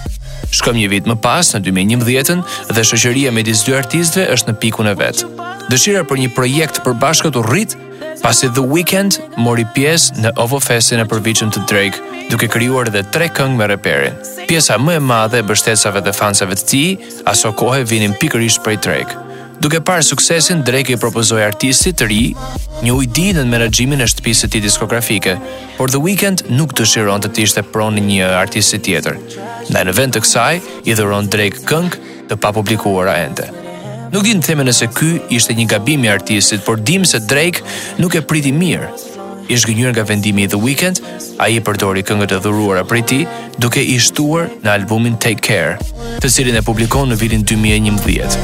Shkëm 0.51 0.75
një 0.75 0.89
vit 0.91 1.05
më 1.07 1.15
pas, 1.23 1.53
në 1.55 1.59
2011 1.63 2.43
dhe 2.75 2.81
shëqëria 2.83 3.31
me 3.31 3.43
disë 3.47 3.65
dy 3.69 3.75
artistve 3.77 4.25
është 4.35 4.47
në 4.51 4.55
pikun 4.59 4.87
e 4.91 4.95
vetë. 4.99 5.25
Dëshira 5.71 6.03
për 6.03 6.19
një 6.19 6.33
projekt 6.35 6.81
për 6.83 6.93
bashkët 7.01 7.39
u 7.39 7.45
rritë, 7.47 7.77
pasi 8.21 8.51
The 8.51 8.65
Weeknd 8.73 9.21
mori 9.39 9.63
pjesë 9.75 10.19
në 10.19 10.35
Ovo 10.35 10.59
Festin 10.67 10.99
e 10.99 11.07
përvicën 11.07 11.55
të 11.55 11.63
Drake, 11.71 12.03
duke 12.29 12.51
kryuar 12.51 12.91
dhe 12.91 13.05
tre 13.15 13.31
këngë 13.31 13.55
me 13.55 13.71
reperin. 13.71 14.19
Pjesa 14.51 14.75
më 14.83 14.99
e 14.99 14.99
madhe 15.13 15.39
e 15.39 15.47
bështetësave 15.47 16.03
dhe 16.03 16.11
fansave 16.17 16.59
të 16.59 16.69
ti, 16.73 16.83
aso 17.31 17.55
kohë 17.55 17.87
vinin 17.87 18.19
pikërish 18.19 18.59
për 18.67 18.75
i 18.75 18.83
Drake. 18.83 19.28
Duke 19.59 19.81
parë 19.83 20.05
suksesin, 20.07 20.61
Drake 20.63 20.93
i 20.93 20.97
propozoi 20.99 21.41
artistit 21.43 21.97
të 21.99 22.05
ri 22.07 22.19
një 22.85 22.93
ujdi 22.95 23.25
në 23.35 23.43
menaxhimin 23.51 23.99
e 23.99 24.07
shtëpisë 24.07 24.45
së 24.45 24.49
tij 24.53 24.61
diskografike, 24.63 25.33
por 25.75 25.91
The 25.91 25.99
Weeknd 25.99 26.45
nuk 26.55 26.71
dëshiron 26.79 27.19
të, 27.25 27.33
të 27.35 27.43
ishte 27.43 27.65
pronë 27.73 27.99
në 27.99 28.05
një 28.07 28.29
artisti 28.39 28.79
tjetër. 28.87 29.17
Ndaj 29.67 29.83
në 29.89 29.95
vend 29.99 30.15
të 30.15 30.23
kësaj, 30.23 30.61
i 30.87 30.95
dhuron 30.95 31.27
Drake 31.33 31.65
këngë 31.67 31.99
të 32.31 32.39
papublikuara 32.39 33.17
ende. 33.25 33.49
Nuk 34.15 34.23
dinë 34.23 34.39
në 34.39 34.47
theme 34.47 34.63
nëse 34.65 34.87
ky 34.95 35.11
ishte 35.37 35.57
një 35.59 35.67
gabim 35.75 36.07
i 36.07 36.13
artistit, 36.13 36.63
por 36.63 36.79
dim 36.79 37.03
se 37.03 37.19
Drake 37.27 37.65
nuk 37.99 38.15
e 38.15 38.23
priti 38.31 38.55
mirë 38.55 38.93
i 39.49 39.57
zhgënjur 39.57 39.91
nga 39.93 40.03
vendimi 40.05 40.43
i 40.45 40.47
The 40.47 40.59
Weeknd, 40.61 41.01
a 41.41 41.47
i 41.51 41.57
përdori 41.65 42.03
këngët 42.05 42.35
e 42.37 42.41
dhuruara 42.43 42.85
prej 42.87 43.03
ti, 43.11 43.19
duke 43.61 43.81
i 43.81 43.95
shtuar 44.01 44.49
në 44.63 44.71
albumin 44.77 45.17
Take 45.21 45.41
Care, 45.45 45.79
të 46.21 46.29
cilin 46.35 46.59
e 46.59 46.63
publikon 46.65 47.09
në 47.09 47.17
vilin 47.23 47.45
2011. 47.49 48.37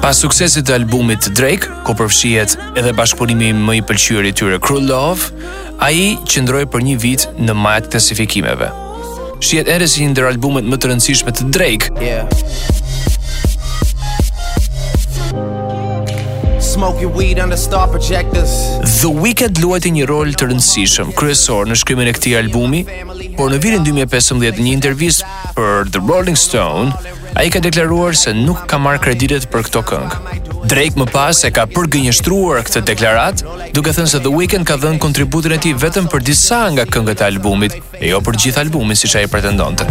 Pas 0.00 0.18
suksesit 0.24 0.64
të 0.66 0.74
albumit 0.80 1.28
Drake, 1.38 1.68
ku 1.86 1.94
përfshihet 1.94 2.56
edhe 2.80 2.94
bashkëpunimi 2.98 3.52
më 3.60 3.76
i 3.82 3.84
pëlqyer 3.86 4.26
i 4.32 4.32
tyre 4.32 4.58
Crew 4.58 4.80
Love, 4.88 5.28
ai 5.84 6.16
qëndroi 6.26 6.64
për 6.72 6.86
një 6.88 6.96
vit 7.04 7.28
në 7.38 7.54
majat 7.60 7.92
klasifikimeve 7.92 8.72
shihet 9.40 9.68
edhe 9.72 9.88
si 9.88 10.04
një 10.04 10.12
ndër 10.14 10.28
albumet 10.34 10.66
më 10.68 10.76
të 10.80 10.90
rëndësishme 10.92 11.32
të 11.36 11.48
Drake. 11.54 11.90
Yeah. 12.02 12.28
weed 17.14 17.38
under 17.42 17.56
star 17.60 17.88
projectors 17.92 18.52
The 19.02 19.08
Weeknd 19.12 19.60
luajti 19.62 19.90
një 19.96 20.06
rol 20.08 20.30
të 20.36 20.46
rëndësishëm 20.50 21.10
kryesor 21.18 21.68
në 21.68 21.76
shkrimin 21.80 22.08
e 22.08 22.14
këtij 22.16 22.36
albumi, 22.40 22.80
por 23.38 23.52
në 23.52 23.58
vitin 23.64 23.84
2015 23.88 24.40
në 24.40 24.52
një 24.64 24.72
intervistë 24.78 25.32
për 25.58 25.90
The 25.96 26.02
Rolling 26.08 26.38
Stone, 26.40 26.94
ai 27.40 27.48
ka 27.52 27.60
deklaruar 27.64 28.16
se 28.20 28.32
nuk 28.36 28.64
ka 28.70 28.80
marrë 28.80 29.02
kreditet 29.06 29.48
për 29.52 29.68
këtë 29.68 29.84
këngë. 29.90 30.38
Drake 30.70 31.00
më 31.00 31.06
pas 31.12 31.38
e 31.48 31.50
ka 31.56 31.64
përgjënjështruar 31.72 32.60
këtë 32.68 32.82
deklaratë, 32.92 33.58
duke 33.76 33.92
thënë 33.96 34.12
se 34.16 34.20
The 34.24 34.32
Weeknd 34.32 34.68
ka 34.68 34.76
dhënë 34.80 35.00
kontributin 35.04 35.56
e 35.58 35.62
tij 35.64 35.76
vetëm 35.84 36.08
për 36.12 36.24
disa 36.32 36.64
nga 36.72 36.88
këngët 36.88 37.20
e 37.24 37.28
albumit, 37.28 37.76
e 38.00 38.08
jo 38.08 38.18
për 38.24 38.36
gjithë 38.42 38.60
albumin 38.64 38.96
siç 38.96 39.12
ai 39.20 39.26
pretendonte. 39.30 39.84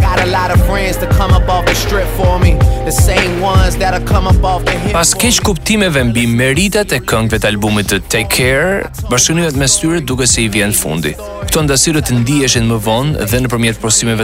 Pas 4.92 5.12
keq 5.22 5.36
kuptimeve 5.46 6.02
mbi 6.10 6.24
meritat 6.30 6.94
e 6.96 7.00
këngëve 7.00 7.38
të 7.44 7.50
albumit 7.54 7.90
të 7.94 8.00
Take 8.10 8.30
Care, 8.34 8.88
bashkënimet 9.10 9.54
me 9.60 9.68
syrit 9.70 10.06
duke 10.10 10.26
se 10.26 10.42
i 10.42 10.48
vjen 10.52 10.74
fundi. 10.74 11.14
Këto 11.46 11.62
ndasirë 11.66 12.02
të 12.06 12.18
ndiheshin 12.24 12.66
më 12.70 12.78
vonë 12.86 13.28
dhe 13.30 13.40
në 13.44 13.50
përmjet 13.50 13.80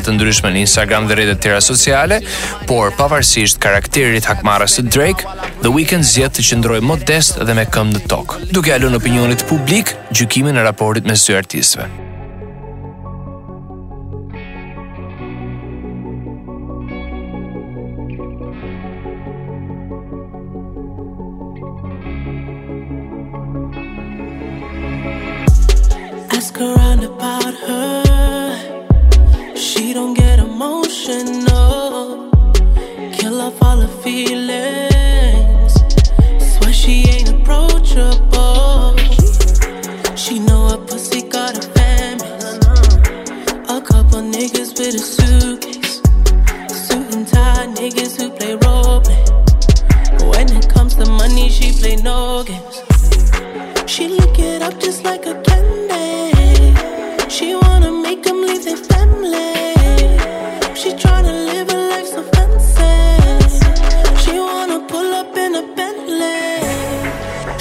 të 0.07 0.15
ndryshme 0.17 0.51
në 0.55 0.63
Instagram 0.65 1.07
dhe 1.07 1.15
rrjetet 1.17 1.41
tjera 1.43 1.61
sociale, 1.63 2.21
por 2.67 2.91
pavarësisht 2.99 3.59
karakterit 3.63 4.25
hakmarrës 4.29 4.79
së 4.81 4.87
Drake, 4.91 5.25
The 5.63 5.71
Weeknd 5.71 6.05
zgjat 6.05 6.35
të 6.39 6.47
qëndrojë 6.51 6.83
modest 6.83 7.39
dhe 7.43 7.55
me 7.55 7.67
këmbë 7.67 7.99
në 7.99 8.05
tokë, 8.11 8.49
duke 8.55 8.75
alën 8.75 8.97
opinionit 8.99 9.47
publik 9.51 9.95
gjykimin 10.13 10.59
e 10.59 10.67
raportit 10.67 11.07
me 11.07 11.17
sy 11.19 11.37
artistëve. 11.39 12.06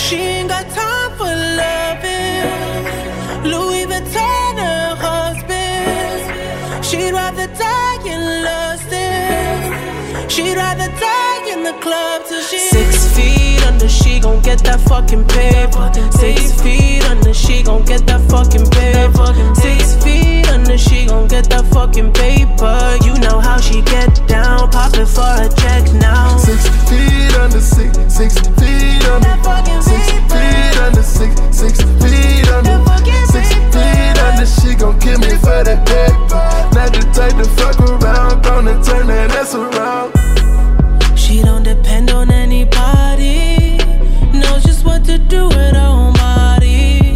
She 0.07 0.17
ain't 0.17 0.47
got 0.49 0.65
time 0.81 1.11
for 1.17 1.33
loving. 1.59 3.47
Louis 3.51 3.85
Vuitton, 3.91 4.53
her 4.65 4.93
husband. 5.05 6.85
She'd 6.85 7.11
rather 7.11 7.47
die 7.47 8.09
in 8.13 8.23
lust. 8.45 8.91
She'd 10.31 10.55
rather 10.55 10.89
die 11.01 11.24
the 11.65 11.73
club 11.82 12.21
till 12.30 12.39
she 12.45 12.58
Six 12.60 13.10
feet 13.17 13.60
under, 13.65 13.89
she 13.89 14.19
gon' 14.19 14.39
get 14.43 14.62
that 14.69 14.80
fucking 14.86 15.25
paper 15.25 15.89
Six 16.13 16.54
feet 16.62 17.01
under, 17.10 17.34
she 17.34 17.63
gon' 17.63 17.84
get 17.84 18.06
that 18.06 18.21
fucking 18.30 18.69
paper 18.69 19.30
Six 19.58 19.97
feet 20.06 20.45
under, 20.54 20.78
she 20.78 21.08
gon' 21.08 21.28
get 21.28 21.49
that 21.49 21.65
fucking 21.73 22.13
paper 22.13 22.78
You 23.01 23.17
know 23.25 23.39
how 23.41 23.58
she 23.58 23.82
get 23.82 24.13
down, 24.28 24.69
pop 24.69 24.93
it 24.93 25.10
for 25.10 25.25
a 25.25 25.49
check 25.58 25.89
now 25.97 26.38
Six 26.38 26.69
feet 26.86 27.34
under, 27.41 27.60
six, 27.60 27.97
six 28.13 28.38
feet 28.62 29.01
under 29.10 29.34
Six 29.82 30.06
feet 30.30 30.75
under, 30.86 31.01
six, 31.01 31.34
six 31.49 31.73
feet 31.82 32.45
under 32.54 32.78
Six 33.25 33.49
feet 33.73 34.15
under, 34.21 34.45
she 34.45 34.69
gon' 34.78 34.99
kill 35.01 35.17
me 35.17 35.34
for 35.41 35.58
that 35.65 35.82
paper 35.89 36.41
Not 36.78 36.93
the 36.93 37.01
type 37.10 37.34
to 37.41 37.47
fuck 37.58 37.82
around, 37.89 38.43
gonna 38.43 38.78
turn 38.86 39.08
that 39.08 39.32
ass 39.34 39.56
around 39.56 40.13
she 41.35 41.41
don't 41.41 41.63
depend 41.63 42.11
on 42.11 42.31
anybody. 42.31 43.77
Knows 44.39 44.63
just 44.63 44.85
what 44.85 45.03
to 45.03 45.17
do 45.19 45.49
with 45.49 45.73
her 45.75 45.87
own 45.97 46.13
body. 46.13 47.11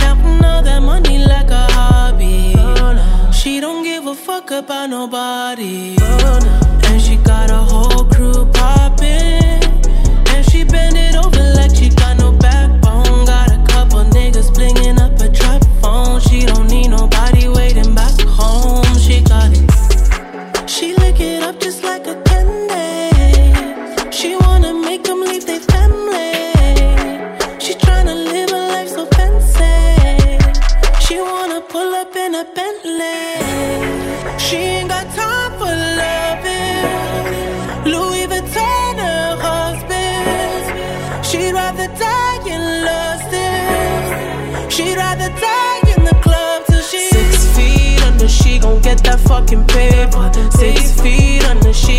Counting 0.00 0.44
all 0.48 0.62
that 0.68 0.80
money 0.82 1.18
like 1.24 1.50
a 1.50 1.64
hobby. 1.76 2.54
Oh, 2.56 2.74
no. 3.00 3.30
She 3.30 3.60
don't 3.60 3.84
give 3.84 4.04
a 4.08 4.16
fuck 4.16 4.50
about 4.50 4.90
nobody. 4.90 5.94
Oh, 6.00 6.40
no. 6.42 6.85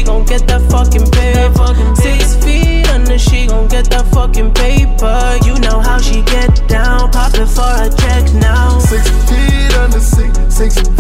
gon' 0.08 0.26
get 0.26 0.48
that 0.48 0.62
fucking 0.72 1.08
paper. 1.22 1.70
Six 1.96 2.36
feet 2.44 2.88
under, 2.90 3.20
she 3.20 3.46
gon' 3.48 3.68
get 3.68 3.86
that 3.92 4.08
fucking 4.16 4.54
paper. 4.54 5.18
You 5.46 5.60
know 5.60 5.80
how 5.82 6.00
she 6.00 6.22
get 6.24 6.52
down, 6.68 7.12
pop 7.12 7.34
it 7.36 7.46
for 7.46 7.72
a 7.86 7.90
check 8.02 8.26
now. 8.42 8.80
Six 8.80 9.04
feet 9.28 9.74
under, 9.84 10.00
six, 10.00 10.32
six 10.48 10.97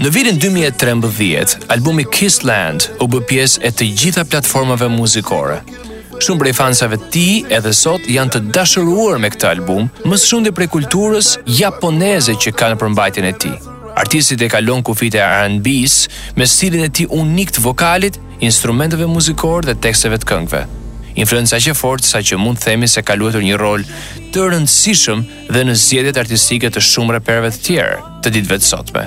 Në 0.00 0.08
vitin 0.14 0.38
2013, 0.40 1.66
albumi 1.68 2.06
Kiss 2.08 2.38
Land 2.48 2.86
u 3.04 3.08
bë 3.12 3.18
pjesë 3.28 3.60
e 3.68 3.70
të 3.76 3.88
gjitha 4.00 4.22
platformave 4.32 4.86
muzikore. 4.88 5.58
Shumë 6.24 6.40
prej 6.40 6.52
fansave 6.56 6.96
të 6.96 7.08
tij 7.12 7.34
edhe 7.58 7.72
sot 7.76 8.06
janë 8.08 8.32
të 8.32 8.40
dashuruar 8.54 9.20
me 9.20 9.28
këtë 9.34 9.50
album, 9.50 9.90
më 10.08 10.20
shumë 10.24 10.46
dhe 10.48 10.54
prej 10.56 10.70
kulturës 10.72 11.34
japoneze 11.58 12.32
që 12.32 12.54
kanë 12.62 12.78
përmbajtjen 12.80 13.28
e 13.28 13.34
tij. 13.42 13.58
Artisti 14.04 14.38
e 14.40 14.48
kalon 14.56 14.80
kufit 14.88 15.20
e 15.20 15.22
R&B-s 15.28 15.98
me 16.38 16.48
stilin 16.48 16.88
e 16.88 16.88
tij 16.96 17.10
unik 17.20 17.52
të 17.58 17.66
vokalit, 17.68 18.16
instrumenteve 18.40 19.04
muzikore 19.04 19.68
dhe 19.68 19.76
teksteve 19.84 20.16
të 20.22 20.30
këngëve. 20.32 20.64
Influenca 21.20 21.60
që 21.60 21.76
fort 21.76 22.08
sa 22.08 22.24
që 22.24 22.40
mund 22.40 22.62
themi 22.64 22.88
se 22.88 23.04
ka 23.04 23.20
luetur 23.20 23.44
një 23.44 23.60
rol 23.60 23.84
të 24.32 24.48
rëndësishëm 24.48 25.26
dhe 25.52 25.68
në 25.68 25.76
zjedjet 25.86 26.24
artistike 26.24 26.72
të 26.72 26.88
shumë 26.94 27.20
reperve 27.20 27.52
të 27.58 27.66
tjerë 27.68 28.00
të 28.24 28.38
ditëve 28.38 28.62
të 28.64 28.72
sotme 28.74 29.06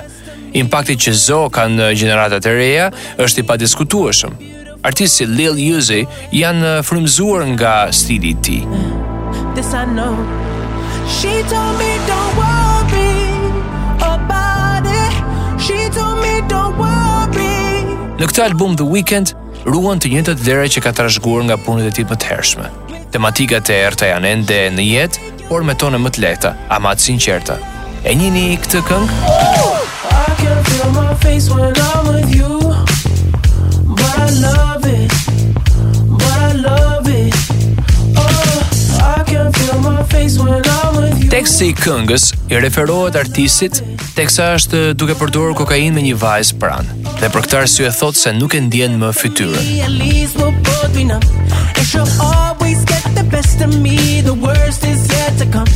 impakti 0.54 0.96
që 1.02 1.12
zo 1.18 1.40
kanë 1.54 1.90
gjeneratat 1.98 2.46
e 2.46 2.52
reja 2.54 2.86
është 3.20 3.42
i 3.42 3.46
padiskutueshëm. 3.48 4.34
Artistë 4.84 5.24
si 5.24 5.28
Lil 5.28 5.56
Uzi 5.76 6.02
janë 6.36 6.74
frymzuar 6.84 7.46
nga 7.54 7.76
stili 7.92 8.34
i 8.34 8.40
tij. 8.44 8.60
This 9.56 9.72
I 9.74 9.84
know. 9.96 10.14
She 11.20 11.32
told 11.52 11.78
me 11.80 11.90
don't 12.10 12.34
worry 12.38 13.30
about 14.04 14.88
it. 15.04 15.14
She 15.66 15.78
told 15.96 16.18
me 16.24 16.34
don't 16.52 16.76
worry. 16.80 17.82
Në 18.20 18.28
këtë 18.30 18.44
album 18.48 18.76
The 18.78 18.86
Weeknd 18.90 19.34
ruan 19.64 20.02
të 20.02 20.12
njëjtat 20.12 20.42
vlera 20.44 20.68
që 20.74 20.84
ka 20.84 20.94
trashëguar 20.96 21.46
nga 21.48 21.58
punët 21.64 21.90
e 21.90 21.94
tij 21.96 22.08
më 22.10 22.20
të 22.20 22.30
hershme. 22.34 22.68
Tematikat 23.14 23.70
e 23.70 23.78
errta 23.88 24.10
janë 24.10 24.32
ende 24.36 24.58
në 24.74 24.86
jetë, 24.86 25.30
por 25.48 25.62
me 25.62 25.76
tone 25.78 26.00
më 26.02 26.12
të 26.16 26.24
lehta, 26.26 26.52
ama 26.74 26.92
të 26.98 27.08
sinqerta. 27.08 27.56
E 28.04 28.12
njini 28.18 28.58
këtë 28.64 28.82
këngë? 28.90 29.72
Teksti 41.34 41.66
i 41.68 41.74
këngës 41.76 42.24
i 42.54 42.58
referohet 42.62 43.16
artistit 43.18 43.80
teksa 44.14 44.44
është 44.58 44.80
duke 45.00 45.14
përdor 45.18 45.50
kokain 45.58 45.94
me 45.96 46.02
një 46.06 46.14
vajzë 46.22 46.54
pranë 46.62 46.94
dhe 47.22 47.28
për 47.34 47.40
këtë 47.46 47.56
arsye 47.62 47.90
thot 48.00 48.16
se 48.20 48.30
nuk 48.38 48.52
e 48.54 48.60
ndjen 48.68 48.94
më 49.00 49.10
fytyrën 49.20 49.64
always 52.64 52.84
get 52.92 53.04
the 53.20 53.26
best 53.36 53.56
of 53.66 53.70
me 53.86 53.96
the 54.30 54.36
worst 54.46 54.82
is 54.92 55.00
yet 55.16 55.32
to 55.40 55.46
come 55.54 55.70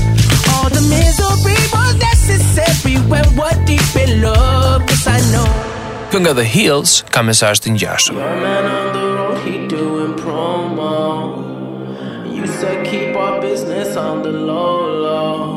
all 0.52 0.68
the 0.78 0.84
misery 0.96 1.58
was 1.74 1.92
necessary 2.10 2.96
when 3.12 3.26
what 3.40 3.56
deep 3.70 3.90
in 4.04 4.10
love 4.28 4.80
yes 4.92 5.04
i 5.18 5.20
know 5.34 5.48
Kënga 6.12 6.32
The 6.40 6.46
Hills 6.56 6.90
ka 7.14 7.20
mesazh 7.28 7.60
të 7.64 7.72
ngjashëm. 7.74 8.22
man 8.44 8.68
on 8.76 8.94
the 8.94 9.02
road 9.16 9.34
he 9.46 9.52
doing 9.72 10.14
promo. 10.20 10.92
You 12.36 12.46
say 12.60 12.72
keep 12.88 13.18
our 13.24 13.34
business 13.42 13.90
on 14.04 14.22
the 14.26 14.32
low 14.50 14.78
low. 15.02 15.50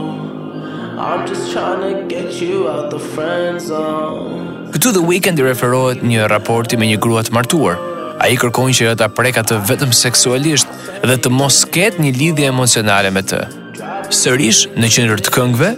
I'm 1.07 1.21
just 1.31 1.45
trying 1.53 1.83
to 1.87 1.93
get 2.15 2.41
you 2.43 2.57
out 2.73 2.89
the 2.95 2.99
friend 3.13 3.61
zone. 3.69 4.67
Këtu 4.75 4.93
The 4.99 5.05
weekend 5.13 5.39
i 5.39 5.47
referohet 5.51 6.03
një 6.11 6.27
raporti 6.35 6.81
me 6.83 6.91
një 6.91 6.99
grua 7.07 7.23
të 7.27 7.35
martuar, 7.39 7.79
A 8.21 8.27
i 8.29 8.37
kërkojnë 8.37 8.77
që 8.77 8.85
jo 8.85 8.91
të 8.99 9.05
apreka 9.07 9.41
të 9.41 9.55
vetëm 9.65 9.93
seksualisht 9.97 10.69
dhe 11.09 11.15
të 11.17 11.31
mos 11.33 11.63
ketë 11.73 12.03
një 12.05 12.11
lidhje 12.19 12.51
emocionale 12.51 13.09
me 13.15 13.23
të. 13.25 13.39
Sërish, 14.13 14.61
në 14.77 14.89
qëndër 14.93 15.23
të 15.25 15.33
këngve, 15.35 15.69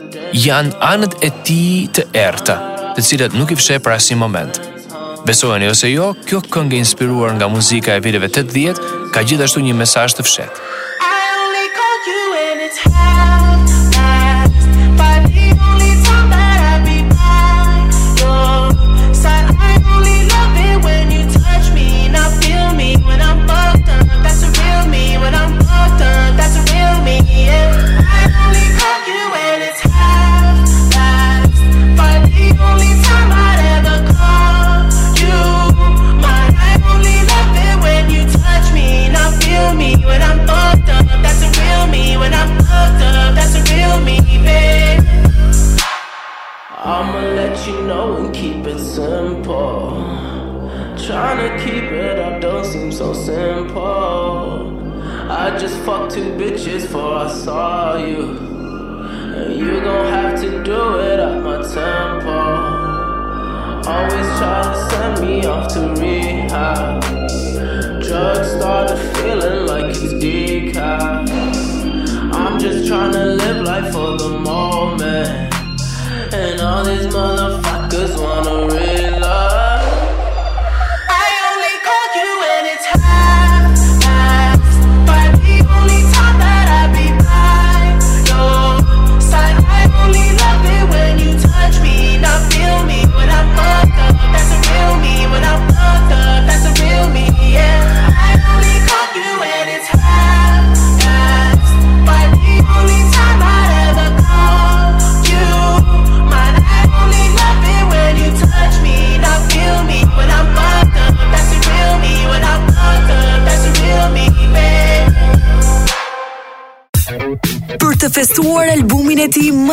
janë 0.44 0.76
anët 0.90 1.16
e 1.24 1.30
ti 1.48 1.62
të 1.96 2.04
erta, 2.20 2.58
të 2.98 3.06
cilat 3.08 3.38
nuk 3.40 3.54
i 3.56 3.60
fshe 3.60 3.80
për 3.86 3.96
asim 3.96 4.20
moment. 4.26 4.60
Besojnë 5.24 5.70
ose 5.72 5.94
jo, 5.94 6.10
kjo 6.28 6.42
këngë 6.54 6.82
inspiruar 6.82 7.32
nga 7.40 7.48
muzika 7.48 7.96
e 7.96 8.04
vireve 8.04 8.28
80, 8.34 8.82
ka 9.16 9.24
gjithashtu 9.30 9.64
një 9.64 9.78
mesaj 9.86 10.10
të 10.20 10.28
fshetë. 10.28 10.70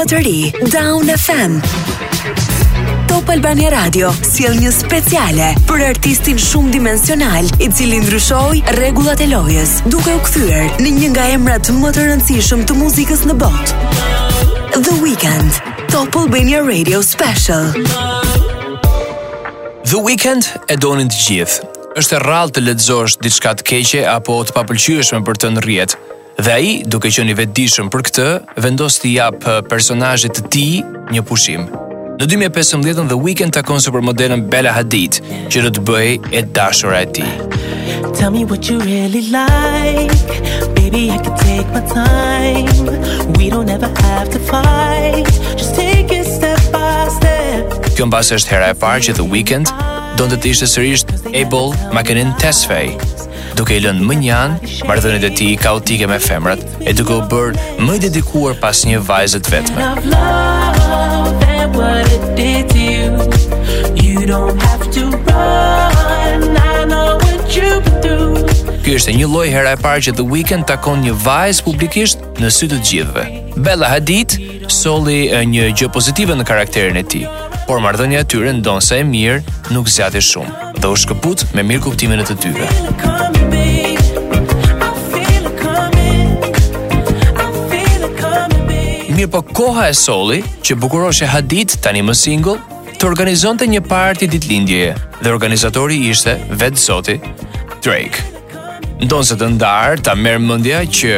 më 0.01 0.07
të 0.09 0.19
ri, 0.25 0.39
Down 0.73 1.09
FM. 1.13 1.57
Top 3.11 3.29
Albania 3.33 3.69
Radio 3.75 4.09
sjell 4.25 4.55
një 4.57 4.71
speciale 4.73 5.49
për 5.69 5.83
artistin 5.91 6.39
shumë 6.41 6.71
dimensional 6.77 7.49
i 7.61 7.67
cili 7.69 7.99
ndryshoi 8.01 8.63
rregullat 8.79 9.21
e 9.21 9.27
lojës, 9.29 9.75
duke 9.93 10.15
u 10.17 10.23
kthyer 10.25 10.81
në 10.81 10.93
një 10.97 11.11
nga 11.13 11.27
emrat 11.35 11.69
më 11.81 11.93
të 11.97 12.05
rëndësishëm 12.07 12.63
të 12.71 12.77
muzikës 12.81 13.27
në 13.29 13.37
botë. 13.43 13.81
The 14.79 14.95
Weeknd, 15.05 15.59
Top 15.93 16.17
Albania 16.17 16.63
Radio 16.65 17.03
Special. 17.05 17.69
The 19.85 20.01
Weeknd 20.07 20.49
e 20.71 20.79
donin 20.81 21.13
të 21.13 21.21
gjithë. 21.27 21.69
Është 22.01 22.23
rrallë 22.25 22.55
të 22.57 22.63
lexosh 22.71 23.19
diçka 23.21 23.53
të 23.61 23.67
keqe 23.75 24.07
apo 24.17 24.39
të 24.49 24.57
papëlqyeshme 24.57 25.21
për 25.29 25.43
të 25.45 25.53
në 25.59 25.67
rjetë 25.69 26.01
dhe 26.41 26.53
ai, 26.53 26.69
duke 26.89 27.11
qenë 27.13 27.33
i 27.33 27.37
vetëdijshëm 27.37 27.89
për 27.93 28.03
këtë, 28.07 28.27
vendos 28.65 28.95
të 29.03 29.11
jap 29.17 29.45
personazhit 29.69 30.39
të 30.39 30.45
tij 30.53 30.81
një 31.13 31.23
pushim. 31.29 31.67
Në 32.21 32.27
2015-ën 32.33 33.09
The 33.11 33.17
Weeknd 33.25 33.55
takon 33.57 33.81
supermodelën 33.83 34.43
Bella 34.53 34.73
Hadid, 34.77 35.19
që 35.53 35.63
do 35.67 35.71
të 35.77 35.83
bëjë 35.89 36.33
e 36.39 36.43
dashura 36.57 37.03
e 37.05 37.09
tij. 37.17 37.31
Tell 38.17 38.33
me 38.33 38.43
what 38.49 38.69
you 38.71 38.79
really 38.81 39.25
like 39.29 40.17
Baby, 40.79 41.11
I 41.13 41.19
can 41.19 41.37
take 41.39 41.69
my 41.75 41.83
time 41.85 42.69
We 43.37 43.51
don't 43.51 43.69
ever 43.69 43.89
have 44.05 44.31
to 44.31 44.39
fight 44.39 45.27
Just 45.57 45.75
take 45.75 46.11
it 46.13 46.25
step 46.39 46.57
by 46.73 47.11
step 47.13 47.91
Kjo 47.97 48.09
në 48.09 48.23
është 48.25 48.53
hera 48.55 48.73
e 48.73 48.79
parë 48.81 49.05
që 49.11 49.17
The 49.21 49.27
Weeknd 49.33 49.73
Donë 50.21 50.41
të 50.41 50.55
ishte 50.55 50.71
sërish 50.73 51.05
Able 51.35 51.75
Makenin 51.97 52.33
Tesfaye 52.41 52.97
duke 53.57 53.75
i 53.77 53.81
lënë 53.83 54.05
më 54.07 54.17
njanë 54.21 54.71
mardhënit 54.89 55.25
e 55.27 55.31
ti 55.39 55.49
kaotike 55.59 56.07
me 56.11 56.19
femrat 56.23 56.63
e 56.87 56.95
duke 56.99 57.17
u 57.19 57.23
bërë 57.31 57.83
më 57.87 57.97
dedikuar 58.07 58.57
pas 58.63 58.85
një 58.89 59.01
vajzët 59.07 59.51
vetme. 59.53 59.89
Ky 68.81 68.95
është 68.97 69.15
një 69.17 69.27
lloj 69.31 69.47
hera 69.55 69.75
e 69.77 69.81
parë 69.81 70.07
që 70.09 70.17
The 70.19 70.25
Weeknd 70.31 70.67
takon 70.71 71.05
një 71.05 71.15
vajzë 71.25 71.63
publikisht 71.67 72.25
në 72.43 72.51
sy 72.55 72.71
të 72.73 72.81
gjithëve. 72.89 73.25
Bella 73.67 73.91
Hadid 73.93 74.39
solli 74.73 75.23
një 75.47 75.69
gjë 75.79 75.91
pozitive 75.95 76.35
në 76.39 76.47
karakterin 76.49 76.99
e 77.01 77.05
tij, 77.15 77.27
por 77.69 77.83
marrëdhënia 77.85 78.25
e 78.25 78.31
tyre 78.31 78.55
ndonse 78.59 78.99
e 78.99 79.07
mirë 79.07 79.43
nuk 79.75 79.91
zjati 79.91 80.23
shumë 80.31 80.59
dhe 80.81 80.89
u 80.89 80.97
shkëput 80.97 81.45
me 81.59 81.63
mirë 81.69 81.85
kuptimin 81.87 82.25
e 82.25 82.25
të 82.25 82.39
dyve. 82.41 82.71
Come 83.05 83.40
mirë 89.21 89.33
po 89.37 89.41
koha 89.53 89.91
e 89.91 89.95
soli, 89.97 90.39
që 90.65 90.79
bukuroshe 90.81 91.27
hadit 91.29 91.75
tani 91.85 92.01
më 92.01 92.15
single, 92.17 92.55
të 92.97 93.05
organizon 93.11 93.59
të 93.61 93.67
një 93.75 93.81
parti 93.85 94.29
dit 94.33 94.47
lindjeje, 94.49 94.95
dhe 95.21 95.29
organizatori 95.33 95.99
ishte 96.09 96.39
vetë 96.63 96.81
zoti, 96.81 97.19
Drake. 97.85 98.25
Ndonë 99.05 99.29
se 99.29 99.37
të 99.41 99.49
ndarë, 99.59 99.99
ta 100.07 100.15
merë 100.17 100.41
mëndja 100.45 100.79
që 101.01 101.13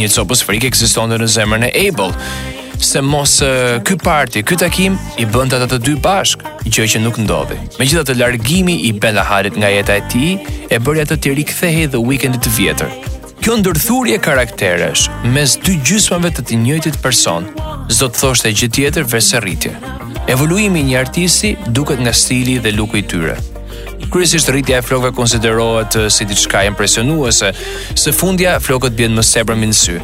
një 0.00 0.08
copës 0.16 0.42
frikë 0.48 0.72
eksistonde 0.72 1.20
në 1.22 1.28
zemrën 1.36 1.68
e 1.68 1.70
Abel, 1.84 2.10
se 2.90 3.02
mos 3.12 3.36
ky 3.86 3.98
parti, 4.02 4.42
ky 4.42 4.58
takim 4.58 4.98
i 5.22 5.26
bënda 5.36 5.60
ata 5.62 5.68
të 5.76 5.78
dy 5.86 5.94
bashk, 6.02 6.42
gjë 6.66 6.88
që 6.96 7.04
nuk 7.04 7.20
ndodhi. 7.22 7.60
Megjithatë 7.78 8.18
largimi 8.18 8.74
i 8.90 8.92
Bella 9.02 9.22
Hadid 9.30 9.58
nga 9.60 9.70
jeta 9.70 10.00
e 10.02 10.06
tij 10.10 10.34
e 10.70 10.82
bëri 10.82 11.06
të 11.10 11.20
të 11.22 11.36
rikthehej 11.38 11.90
dhe 11.94 12.02
weekendit 12.10 12.42
të 12.48 12.56
vjetër, 12.58 13.00
Kjo 13.40 13.54
ndërthurje 13.56 14.18
karakteresh 14.20 15.06
mes 15.32 15.54
dy 15.64 15.78
gjysmave 15.80 16.28
të 16.36 16.42
të 16.50 16.58
njëjtit 16.60 16.98
person, 17.00 17.46
s'do 17.88 18.10
të 18.12 18.20
thosht 18.20 18.44
e 18.50 18.52
gjithjetër 18.52 19.06
vese 19.08 19.40
rritje. 19.40 19.72
Evoluimi 20.28 20.82
një 20.90 20.98
artisti 21.00 21.54
duket 21.78 22.02
nga 22.04 22.12
stili 22.12 22.58
dhe 22.60 22.74
luku 22.76 23.00
i 23.00 23.04
tyre. 23.12 23.38
Kryesisht 24.12 24.52
rritja 24.52 24.82
e 24.82 24.84
flokëve 24.84 25.14
konsiderohet 25.16 25.96
eh, 26.02 26.08
si 26.12 26.26
diçka 26.28 26.66
impresionuese, 26.68 27.54
së 28.02 28.12
fundja 28.18 28.58
flokët 28.60 28.98
bien 28.98 29.16
më 29.16 29.24
sepër 29.30 29.56
me 29.62 29.70
sy. 29.80 29.96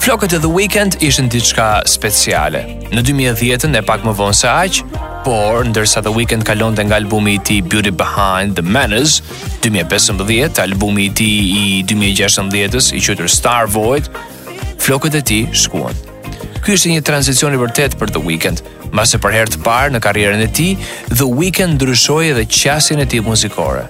Flokët 0.00 0.32
e 0.32 0.38
The 0.40 0.48
Weeknd 0.48 0.94
ishin 1.04 1.26
diçka 1.30 1.82
speciale. 1.86 2.62
Në 2.88 3.02
2010 3.04 3.74
e 3.76 3.82
pak 3.84 4.00
më 4.06 4.14
vonë 4.16 4.36
se 4.38 4.48
aq, 4.48 4.78
por 5.26 5.60
ndërsa 5.68 6.00
The 6.06 6.12
Weeknd 6.16 6.46
kalon 6.48 6.72
dhe 6.74 6.86
nga 6.88 6.96
albumi 7.02 7.34
i 7.36 7.42
ti 7.44 7.58
Beauty 7.60 7.92
Behind 8.00 8.56
The 8.56 8.64
Manners, 8.64 9.18
2015, 9.60 10.56
albumi 10.64 11.10
i 11.10 11.12
ti 11.20 11.28
i 11.52 11.82
2016-ës 11.92 12.88
i 12.96 13.04
qytër 13.04 13.28
Star 13.28 13.68
Void, 13.68 14.08
flokët 14.80 15.20
e 15.20 15.20
ti 15.30 15.40
shkuon. 15.52 15.92
Ky 16.64 16.78
ishte 16.78 16.94
një 16.94 17.04
transicion 17.04 17.52
i 17.52 17.60
vërtet 17.60 17.98
për 18.00 18.14
The 18.16 18.24
Weeknd, 18.24 18.64
mbase 18.94 19.20
për 19.20 19.36
herë 19.36 19.52
të 19.58 19.64
parë 19.68 19.92
në 19.98 20.00
karrierën 20.08 20.46
e 20.46 20.48
tij, 20.56 20.78
The 21.12 21.28
Weeknd 21.28 21.76
ndryshoi 21.76 22.32
edhe 22.32 22.48
qasjen 22.48 23.04
e 23.04 23.06
tij 23.12 23.20
muzikore. 23.28 23.84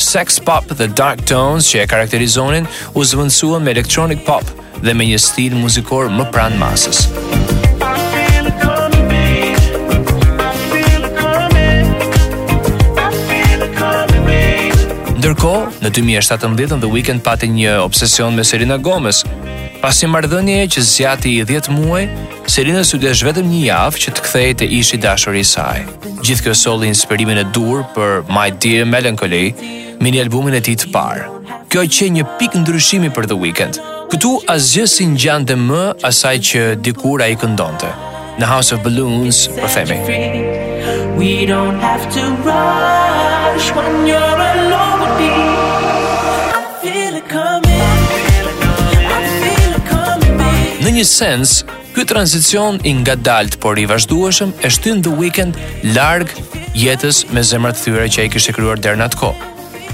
Sex 0.00 0.38
pop 0.40 0.64
dhe 0.76 0.86
dark 0.98 1.20
tones 1.28 1.68
që 1.70 1.82
e 1.84 1.88
karakterizonin 1.92 2.64
u 2.96 3.02
zvëndsuën 3.04 3.62
me 3.62 3.70
electronic 3.76 4.24
pop 4.26 4.46
dhe 4.84 4.94
me 4.96 5.04
një 5.10 5.18
stil 5.20 5.56
muzikor 5.60 6.08
më 6.16 6.24
pranë 6.34 6.58
masës. 6.62 7.02
Ndërko, 15.20 15.52
në 15.84 15.90
2017, 15.92 16.80
The 16.80 16.94
Weeknd 16.96 17.20
pati 17.26 17.52
një 17.52 17.76
obsesion 17.84 18.32
me 18.40 18.46
Serena 18.52 18.80
Gomez 18.80 19.20
pasi 19.80 20.06
marrëdhënieje 20.12 20.64
që 20.74 20.82
zgjati 20.86 21.30
10 21.48 21.70
muaj, 21.72 22.02
Selina 22.52 22.82
sudesh 22.84 23.22
vetëm 23.24 23.46
një 23.52 23.60
javë 23.66 24.00
që 24.04 24.12
të 24.16 24.24
kthehej 24.26 24.56
te 24.60 24.66
ishi 24.78 24.98
dashuri 25.04 25.40
i 25.40 25.46
saj. 25.50 25.86
Gjithë 26.24 26.44
kjo 26.48 26.54
solli 26.62 26.88
inspirimin 26.92 27.40
e 27.40 27.46
dur 27.56 27.80
për 27.96 28.12
My 28.28 28.48
Dear 28.62 28.88
Melancholy, 28.90 29.46
mini 30.04 30.20
albumin 30.24 30.58
e 30.58 30.62
tij 30.66 30.76
të 30.82 30.92
parë. 30.96 31.28
Kjo 31.72 31.84
që 31.96 32.08
një 32.16 32.26
pikë 32.40 32.60
ndryshimi 32.64 33.10
për 33.16 33.30
The 33.30 33.38
Weeknd. 33.44 33.80
Këtu 34.12 34.32
asgjë 34.52 34.84
si 34.90 35.06
ngjante 35.12 35.56
më 35.60 35.84
asaj 36.08 36.34
që 36.50 36.64
dikur 36.84 37.22
ai 37.24 37.36
këndonte. 37.40 37.90
Në 38.42 38.50
House 38.50 38.74
of 38.76 38.82
Balloons, 38.84 39.44
për 39.60 39.76
themi. 39.76 40.02
We 41.20 41.46
don't 41.50 41.78
have 41.80 42.04
to 42.18 42.26
rush 42.48 43.72
when 43.78 43.94
you're 44.10 44.44
alone 44.52 45.00
with 45.04 45.16
me. 45.20 45.59
një 51.00 51.04
sens, 51.08 51.52
këtë 51.94 52.08
tranzicion 52.12 52.76
i 52.84 52.90
ngadalt 53.00 53.54
por 53.62 53.78
i 53.80 53.86
vazhdueshëm 53.88 54.50
e 54.60 54.68
shtyn 54.74 55.00
The 55.04 55.12
Weeknd 55.16 55.56
larg 55.96 56.28
jetës 56.76 57.22
me 57.32 57.40
zemrat 57.46 57.80
thyre 57.80 58.04
që 58.12 58.24
ai 58.26 58.30
kishte 58.34 58.52
krijuar 58.56 58.82
deri 58.84 59.00
në 59.00 59.06
atë 59.08 59.20
kohë. 59.22 59.48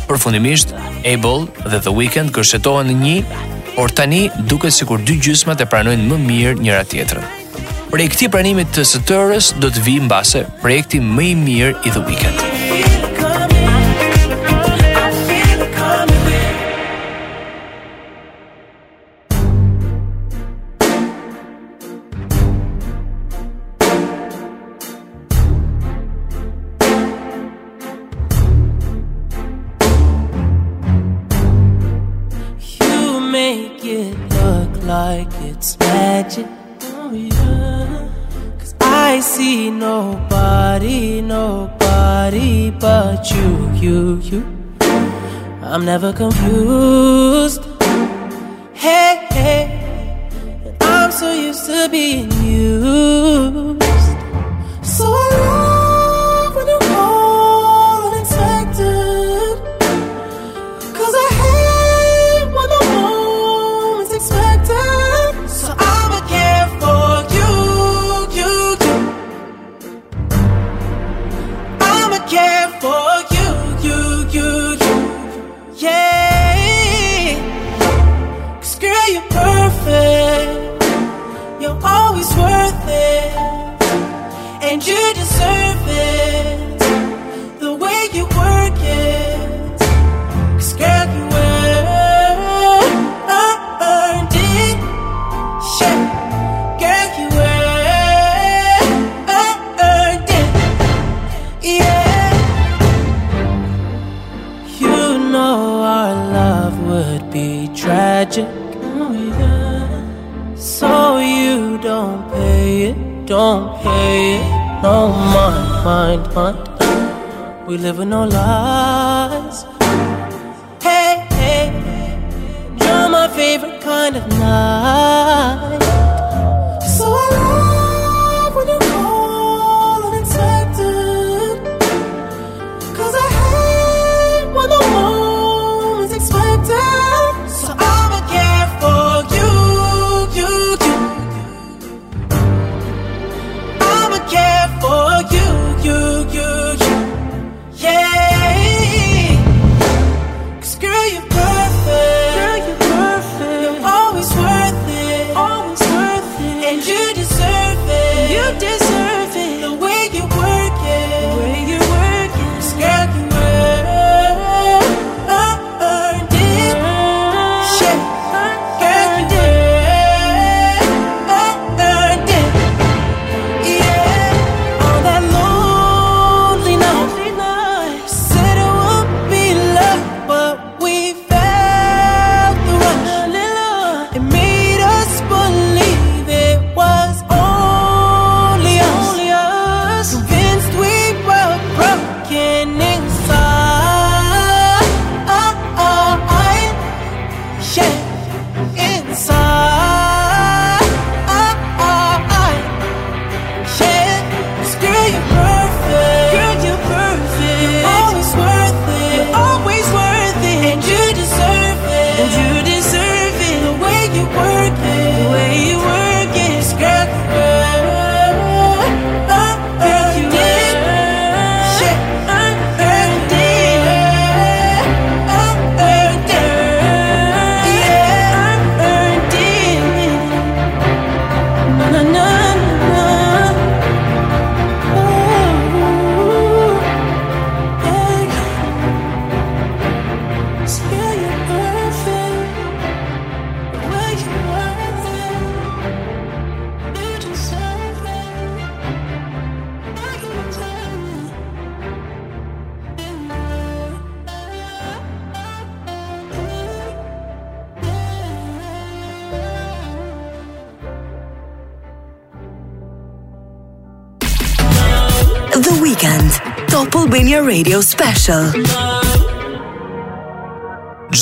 Përfundimisht, 0.09 0.75
Able 1.07 1.47
dhe 1.71 1.79
The 1.87 1.93
Weeknd 1.95 2.35
kërshetohen 2.35 2.91
në 2.91 2.99
një, 3.05 3.47
por 3.77 3.95
tani 3.95 4.25
duket 4.51 4.75
sikur 4.75 5.05
dy 5.07 5.21
gjysmat 5.29 5.63
e 5.63 5.69
pranojnë 5.71 6.09
më 6.11 6.19
mirë 6.27 6.59
njëra 6.65 6.83
tjetrën. 6.91 7.31
Prej 7.93 8.11
këtij 8.17 8.33
pranimit 8.35 8.75
të 8.75 8.87
së 8.95 9.05
tërës 9.07 9.53
do 9.63 9.71
të 9.71 9.87
vi 9.87 9.97
mbase 10.09 10.43
projekti 10.65 10.99
më 11.15 11.31
i 11.31 11.33
mirë 11.47 11.75
i 11.87 11.93
The 11.95 12.03
Weeknd. 12.09 12.47
never 45.87 46.13
confused. 46.13 47.63
Hey, 48.75 49.15
hey, 49.39 49.65
I'm 50.81 51.13
so 51.13 51.33
used 51.33 51.65
to 51.67 51.89
being 51.89 52.29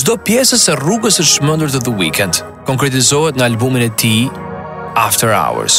çdo 0.05 0.19
pjesës 0.21 0.67
e 0.69 0.75
rrugës 0.77 1.17
së 1.17 1.25
shmendur 1.25 1.71
të 1.73 1.79
The 1.87 1.93
Weeknd 1.97 2.41
konkretizohet 2.69 3.39
në 3.41 3.45
albumin 3.47 3.87
e 3.87 3.87
tij 4.03 4.27
After 5.01 5.31
Hours. 5.33 5.79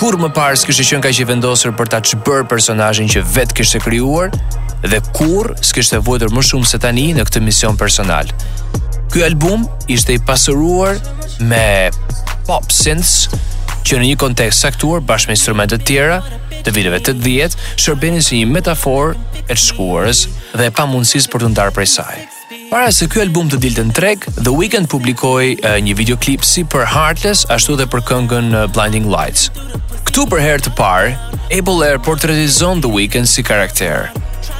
Kur 0.00 0.16
më 0.18 0.32
parë 0.34 0.58
s'kishte 0.58 0.88
qenë 0.90 1.04
kaq 1.04 1.20
i 1.22 1.26
vendosur 1.28 1.70
për 1.78 1.92
ta 1.92 2.00
çbër 2.02 2.48
personazhin 2.50 3.06
që 3.14 3.22
vet 3.36 3.54
kishte 3.54 3.78
krijuar 3.84 4.32
dhe 4.82 4.98
kur 5.14 5.52
s'kishte 5.62 6.00
vuajtur 6.02 6.34
më 6.34 6.42
shumë 6.48 6.66
se 6.72 6.82
tani 6.82 7.06
në 7.14 7.28
këtë 7.28 7.44
mision 7.46 7.78
personal. 7.78 8.26
Ky 9.14 9.22
album 9.28 9.68
ishte 9.86 10.18
i 10.18 10.18
pasuruar 10.26 10.98
me 11.46 11.62
pop 12.50 12.74
synths, 12.74 13.28
që 13.84 13.98
në 14.00 14.06
një 14.10 14.16
kontekst 14.22 14.64
saktuar 14.64 15.02
bashkë 15.04 15.30
me 15.32 15.36
instrumentet 15.36 15.82
tjera 15.88 16.20
të 16.64 16.72
viteve 16.72 16.98
të 17.04 17.12
dhjetë, 17.20 17.64
shërbeni 17.84 18.22
si 18.24 18.40
një 18.40 18.48
metafor 18.54 19.12
e 19.44 19.50
të 19.52 19.58
shkuarës 19.60 20.22
dhe 20.56 20.70
pa 20.76 20.86
mundësis 20.88 21.28
për 21.28 21.44
të 21.44 21.50
ndarë 21.52 21.74
prej 21.76 21.88
saj. 21.96 22.22
Para 22.70 22.88
se 22.94 23.06
ky 23.12 23.20
album 23.20 23.50
të 23.52 23.58
dilte 23.62 23.84
në 23.86 23.94
treg, 23.94 24.24
The 24.38 24.52
Weeknd 24.56 24.88
publikoi 24.88 25.58
një 25.84 25.96
videoklip 25.98 26.46
si 26.48 26.64
për 26.64 26.88
Heartless 26.94 27.44
ashtu 27.52 27.76
dhe 27.78 27.86
për 27.92 28.02
këngën 28.08 28.48
Blinding 28.74 29.06
Lights. 29.12 29.50
Ktu 30.08 30.24
për 30.32 30.42
herë 30.46 30.64
të 30.68 30.72
parë, 30.78 31.12
Abel 31.58 31.84
Air 31.86 32.00
portretizon 32.06 32.80
The 32.84 32.90
Weeknd 32.90 33.28
si 33.30 33.44
karakter, 33.44 34.08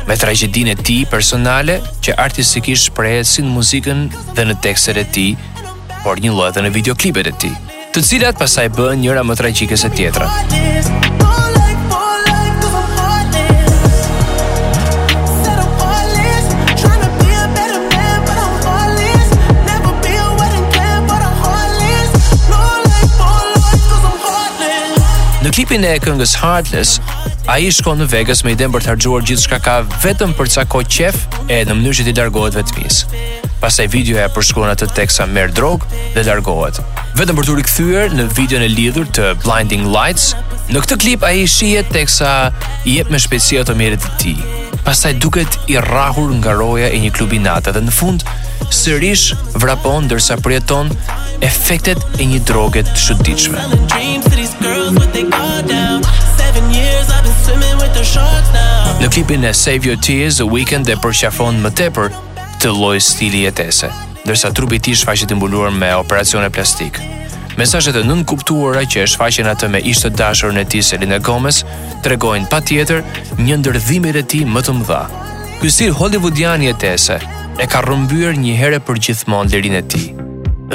me 0.08 0.18
tragjedinë 0.20 0.74
e 0.76 0.80
tij 0.84 1.02
personale 1.08 1.80
që 2.04 2.18
artistikisht 2.26 2.90
shprehet 2.92 3.30
si 3.30 3.44
në 3.46 3.56
muzikën 3.56 4.06
dhe 4.36 4.46
në 4.50 4.58
tekstet 4.66 5.00
e 5.00 5.08
tij, 5.16 5.30
por 6.04 6.20
një 6.20 6.36
lloj 6.36 6.52
dhe 6.58 6.66
në 6.66 6.74
videoklipet 6.76 7.32
e 7.32 7.38
tij 7.46 7.54
të 7.95 8.01
cilat 8.03 8.34
pasaj 8.34 8.64
bën 8.74 8.97
njëra 8.99 9.22
më 9.22 9.34
tragjike 9.38 9.76
se 9.78 9.86
tjetra. 9.95 10.26
Në 25.45 25.53
klipin 25.53 25.84
e 25.86 25.95
këngës 26.03 26.34
Heartless, 26.42 26.99
ai 27.51 27.66
shkon 27.72 27.99
në 28.01 28.07
Vegas 28.09 28.40
me 28.47 28.55
idenë 28.55 28.72
për 28.72 28.84
të 28.84 28.88
harxhuar 28.92 29.24
gjithçka 29.28 29.59
ka 29.61 29.74
vetëm 30.03 30.32
për 30.38 30.49
ca 30.55 30.62
qef 30.97 31.18
e 31.53 31.59
në 31.68 31.74
mënyrë 31.76 31.99
që 31.99 32.05
të 32.07 32.12
largohet 32.18 32.57
vetmisë. 32.57 33.20
Pastaj 33.61 33.86
videoja 33.92 34.28
përshkruan 34.32 34.72
atë 34.72 34.88
tekst 34.97 35.20
sa 35.20 35.26
merr 35.28 35.53
drogë 35.57 35.86
dhe 36.14 36.24
largohet. 36.26 36.80
Vetëm 37.18 37.36
për 37.38 37.47
të 37.49 37.57
rikthyer 37.59 38.16
në 38.16 38.26
videon 38.38 38.64
e 38.66 38.70
lidhur 38.72 39.09
të 39.16 39.32
Blinding 39.45 39.86
Lights, 39.92 40.30
në 40.72 40.82
këtë 40.86 40.99
klip 41.05 41.24
ai 41.28 41.45
shihet 41.51 41.88
teksa 41.95 42.32
i 42.88 42.97
jep 42.99 43.12
me 43.12 43.20
shpejtësi 43.20 43.61
ato 43.62 43.76
mirë 43.78 44.01
të 44.03 44.14
tij. 44.22 44.36
Pastaj 44.84 45.14
duket 45.20 45.57
i 45.72 45.76
rrahur 45.80 46.32
nga 46.40 46.53
roja 46.59 46.88
e 46.92 47.01
një 47.01 47.12
klubi 47.16 47.40
natë 47.45 47.72
dhe 47.76 47.84
në 47.86 47.95
fund 47.99 48.24
sërish 48.74 49.30
vrapon 49.61 50.07
ndërsa 50.09 50.36
përjeton 50.45 50.88
efektet 51.45 52.01
e 52.20 52.28
një 52.30 52.40
droge 52.49 52.84
të 52.88 53.01
shëtitshme 53.07 53.59
years 56.70 57.11
I've 57.11 57.24
been 57.24 57.34
swimming 57.42 57.76
with 57.78 57.92
the 57.94 58.05
sharks 58.07 58.50
now 58.55 58.94
Në 59.00 59.09
klipin 59.12 59.44
e 59.44 59.52
Save 59.52 59.86
Your 59.88 59.98
Tears, 59.98 60.38
The 60.38 60.46
Weeknd 60.46 60.86
dhe 60.88 60.96
përshafon 61.02 61.59
më 61.64 61.72
tepër 61.80 62.12
të 62.62 62.70
loj 62.72 62.98
stili 63.02 63.42
jetese, 63.44 63.90
dërsa 64.28 64.52
trupi 64.55 64.78
ti 64.80 64.94
shfaqet 64.96 65.28
të 65.32 65.36
mbuluar 65.36 65.72
me 65.74 65.90
operacione 65.98 66.48
plastikë. 66.55 67.02
Mesazhet 67.59 67.98
e 67.98 68.02
nën 68.07 68.22
kuptuara 68.30 68.84
që 68.88 69.02
e 69.02 69.09
shfaqen 69.12 69.50
atë 69.50 69.68
me 69.74 69.80
ishte 69.92 70.12
dashër 70.16 70.55
në 70.57 70.64
ti 70.72 70.80
Selena 70.82 71.18
Gomez 71.18 71.61
tregojnë 72.07 72.48
patjetër 72.52 73.02
një 73.40 73.59
ndër 73.61 73.80
dhimbjet 73.88 74.20
e 74.22 74.26
tij 74.32 74.44
më 74.48 74.64
të 74.66 74.74
mëdha. 74.80 75.00
Ky 75.61 75.70
stil 75.74 75.96
hollywoodian 75.98 76.62
i 76.64 76.70
jetese 76.70 77.18
e 77.62 77.66
ka 77.70 77.82
rëmbyr 77.84 78.38
një 78.40 78.55
herë 78.62 78.80
për 78.88 79.02
gjithmon 79.09 79.50
lirin 79.52 79.74
e 79.80 79.82
tij. 79.90 80.07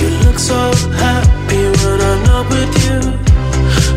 You 0.00 0.08
look 0.24 0.38
so 0.38 0.60
happy 1.02 1.62
when 1.80 2.00
I'm 2.10 2.20
not 2.30 2.44
with 2.54 2.72
you 2.86 3.00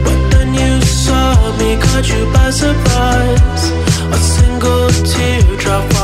But 0.05 0.18
then 0.34 0.53
you 0.53 0.74
saw 1.03 1.32
me, 1.61 1.78
caught 1.86 2.07
you 2.14 2.24
by 2.34 2.49
surprise 2.51 3.64
A 4.11 4.18
single 4.34 4.89
tear 5.14 5.41
drop 5.64 6.03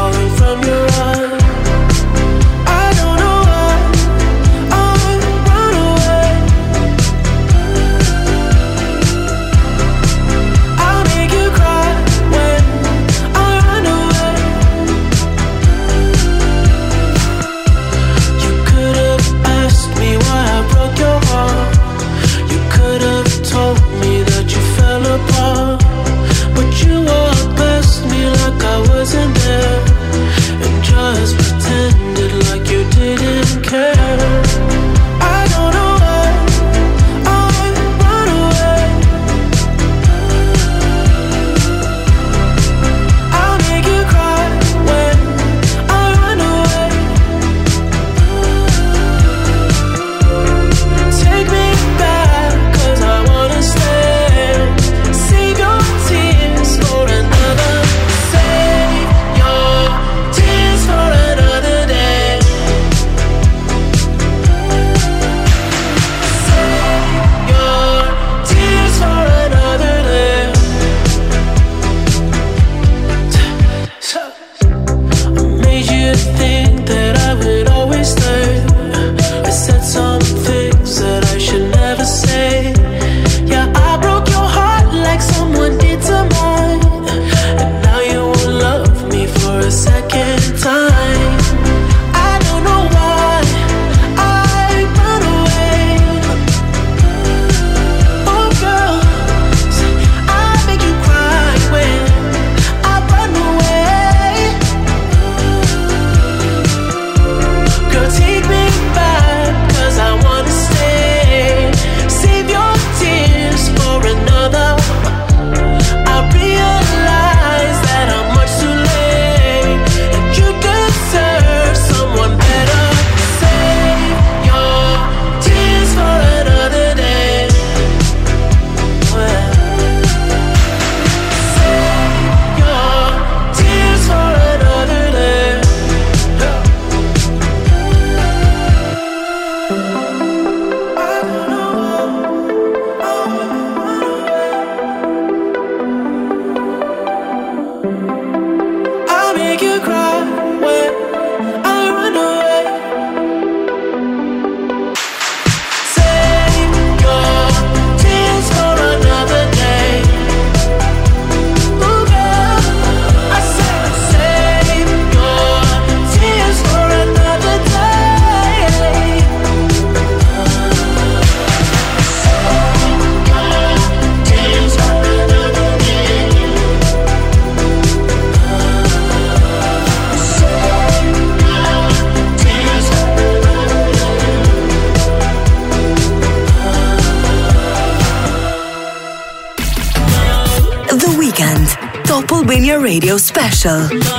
Radio 193.10 193.18
Special. 193.18 194.19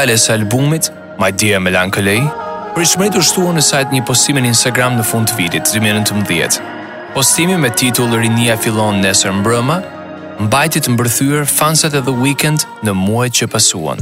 fjale 0.00 0.14
së 0.16 0.32
albumit, 0.32 0.86
My 1.20 1.28
Dear 1.32 1.58
Melancholy, 1.60 2.22
për 2.72 2.82
ishmërit 2.86 3.16
u 3.20 3.22
shtuon 3.26 3.58
në 3.58 3.62
sajt 3.66 3.90
një 3.92 4.00
postimin 4.08 4.46
Instagram 4.48 4.94
në 4.96 5.02
fund 5.04 5.28
të 5.28 5.34
vitit, 5.36 5.66
2019. 5.74 6.56
Postimi 7.12 7.58
me 7.60 7.68
titull 7.76 8.14
Rinia 8.16 8.54
Filon 8.56 9.02
Nesër 9.04 9.34
Mbrëma, 9.42 9.76
mbajtit 10.46 10.88
mbërthyër 10.94 11.44
fansat 11.50 11.98
e 11.98 12.00
The 12.06 12.14
Weekend 12.16 12.64
në 12.86 12.94
muajt 12.96 13.36
që 13.42 13.48
pasuan. 13.52 14.00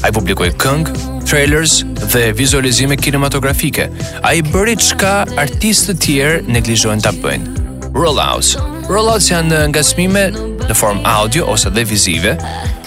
A 0.00 0.08
i 0.08 0.14
publikoj 0.16 0.48
këngë, 0.64 0.94
trailers 1.28 1.74
dhe 2.14 2.22
vizualizime 2.38 2.96
kinematografike. 2.96 3.90
A 4.24 4.32
i 4.38 4.40
bërit 4.48 4.86
qka 4.94 5.12
artistë 5.44 5.92
të 5.92 6.04
tjerë 6.06 6.54
neglizhojnë 6.56 7.04
të 7.04 7.12
bëjnë. 7.18 7.66
Rollouts. 7.92 8.54
Rollouts 8.88 9.28
janë 9.34 9.50
në 9.52 9.60
ngasmime 9.74 10.24
në 10.38 10.74
form 10.78 11.04
audio 11.04 11.44
ose 11.52 11.68
dhe 11.74 11.84
vizive, 11.90 12.32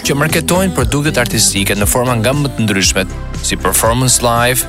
që 0.08 0.14
marketojnë 0.16 0.72
produktet 0.72 1.18
artistike 1.20 1.74
në 1.76 1.84
forma 1.90 2.14
nga 2.16 2.32
më 2.32 2.48
të 2.56 2.64
ndryshme, 2.64 3.02
si 3.44 3.58
performance 3.60 4.22
live, 4.24 4.62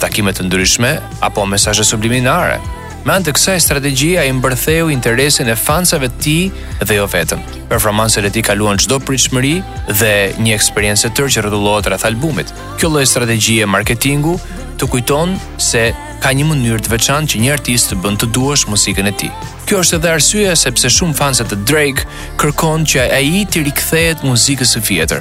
takime 0.00 0.32
të 0.32 0.46
ndryshme 0.46 0.94
apo 1.26 1.44
mesazhe 1.46 1.84
subliminare. 1.84 2.56
Me 3.04 3.12
anë 3.14 3.26
të 3.28 3.34
kësaj 3.36 3.58
strategjie 3.64 4.16
ai 4.20 4.32
mbërtheu 4.36 4.88
interesin 4.92 5.48
e 5.52 5.56
fansave 5.56 6.08
të 6.12 6.24
tij 6.24 6.64
dhe 6.88 6.96
jo 6.96 7.04
vetëm. 7.12 7.44
Performancat 7.68 8.24
e 8.28 8.32
tij 8.34 8.44
kaluan 8.48 8.80
çdo 8.80 8.96
pritshmëri 9.04 9.54
dhe 10.00 10.10
një 10.44 10.56
eksperiencë 10.56 11.12
tërë 11.16 11.32
që 11.36 11.44
rrotullohet 11.44 11.88
rreth 11.92 12.08
albumit. 12.08 12.52
Kjo 12.80 12.90
lloj 12.92 13.06
strategjie 13.08 13.68
marketingu 13.68 14.38
të 14.80 14.88
kujton 14.94 15.36
se 15.60 15.90
ka 16.24 16.32
një 16.36 16.48
mënyrë 16.52 16.84
të 16.86 16.94
veçantë 16.96 17.34
që 17.34 17.42
një 17.44 17.54
artist 17.56 17.92
të 17.92 18.00
bën 18.04 18.20
të 18.20 18.32
duash 18.36 18.68
muzikën 18.72 19.08
e 19.12 19.16
tij. 19.24 19.32
Kjo 19.70 19.78
është 19.84 19.98
edhe 20.00 20.08
arsyeja 20.10 20.54
sepse 20.58 20.88
shumë 20.90 21.14
fansat 21.14 21.52
të 21.52 21.56
Drake 21.70 22.02
kërkon 22.42 22.82
që 22.90 23.04
ai 23.14 23.44
të 23.46 23.60
rikthehet 23.68 24.24
muzikës 24.26 24.72
së 24.74 24.80
vjetër 24.88 25.20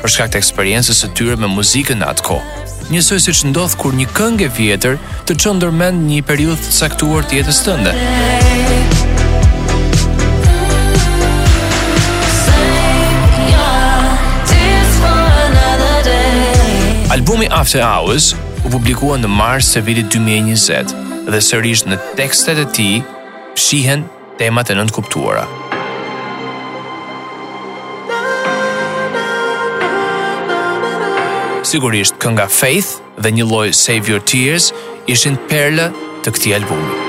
për 0.00 0.10
shkak 0.14 0.32
të 0.34 0.40
eksperiencës 0.40 1.02
së 1.04 1.10
tyre 1.20 1.36
me 1.38 1.46
muzikën 1.52 2.00
në 2.02 2.08
atë 2.16 2.24
kohë. 2.26 2.64
Njësoj 2.90 3.20
siç 3.28 3.44
ndodh 3.52 3.76
kur 3.78 3.94
një 3.94 4.08
këngë 4.18 4.48
e 4.48 4.52
vjetër 4.58 4.98
të 5.30 5.36
çon 5.44 5.58
ndërmend 5.60 6.02
një 6.08 6.20
periudhë 6.26 6.58
të 6.66 6.76
caktuar 6.80 7.30
të 7.30 7.38
jetës 7.38 7.62
tënde. 7.68 7.94
Albumi 17.14 17.46
After 17.62 17.86
Hours 17.86 18.32
u 18.66 18.74
publikua 18.74 19.22
në 19.22 19.30
mars 19.40 19.70
të 19.76 19.86
vitit 19.86 20.10
2020 20.18 21.28
dhe 21.30 21.44
sërish 21.54 21.86
në 21.92 22.02
tekstet 22.18 22.58
e 22.58 22.72
ti 22.74 22.90
shihen 23.56 24.04
temat 24.38 24.70
e 24.70 24.74
kuptuara. 24.92 25.46
Sigurisht, 31.64 32.14
kënga 32.20 32.46
Faith 32.50 33.00
dhe 33.18 33.30
një 33.34 33.44
loj 33.48 33.70
Save 33.74 34.08
Your 34.10 34.20
Tears 34.20 34.70
ishin 35.10 35.38
perle 35.48 35.88
të 36.24 36.34
këti 36.36 36.52
albumi. 36.54 37.00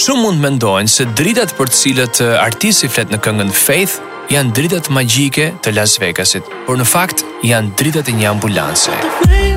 Shumë 0.00 0.22
mund 0.22 0.40
mendojnë 0.44 0.90
se 0.90 1.04
dritat 1.18 1.52
për 1.58 1.68
të 1.72 1.78
cilët 1.82 2.22
artisti 2.42 2.88
flet 2.90 3.12
në 3.14 3.20
këngën 3.26 3.52
Faith 3.54 3.98
janë 4.32 4.54
dritat 4.56 4.90
magjike 4.94 5.50
të 5.66 5.74
Las 5.76 5.98
Vegasit, 6.02 6.46
por 6.66 6.78
në 6.80 6.86
fakt 6.88 7.26
janë 7.46 7.74
dritat 7.78 8.08
e 8.10 8.16
një 8.18 8.30
ambulanse. 8.36 8.96
Faith 9.22 9.53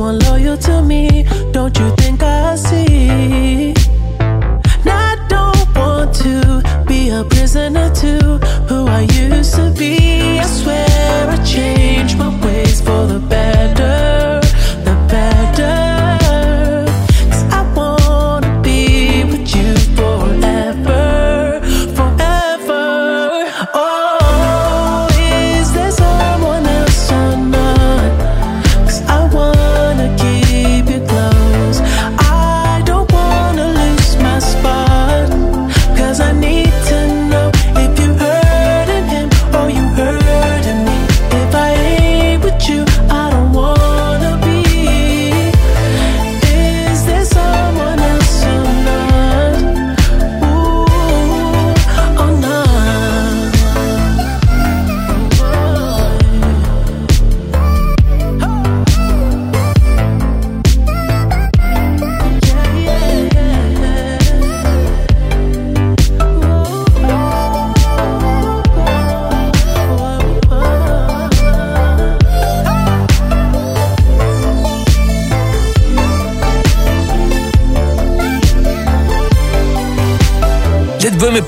someone 0.00 0.18
loyal 0.30 0.56
to 0.56 0.80
me. 0.82 1.24
Don't 1.52 1.76
you 1.78 1.88
think 2.00 2.22
I 2.22 2.56
see? 2.56 3.74
I 5.04 5.12
don't 5.32 5.68
want 5.78 6.10
to 6.24 6.36
be 6.88 7.10
a 7.10 7.22
prisoner 7.32 7.88
to 8.02 8.12
who 8.68 8.80
I 8.86 9.00
used 9.26 9.52
to 9.56 9.66
be. 9.82 9.98
I 10.38 10.46
swear 10.58 11.18
I 11.34 11.44
changed 11.44 12.16
my 12.16 12.30
ways 12.44 12.80
for 12.80 13.02
the 13.12 13.18
better. 13.18 13.79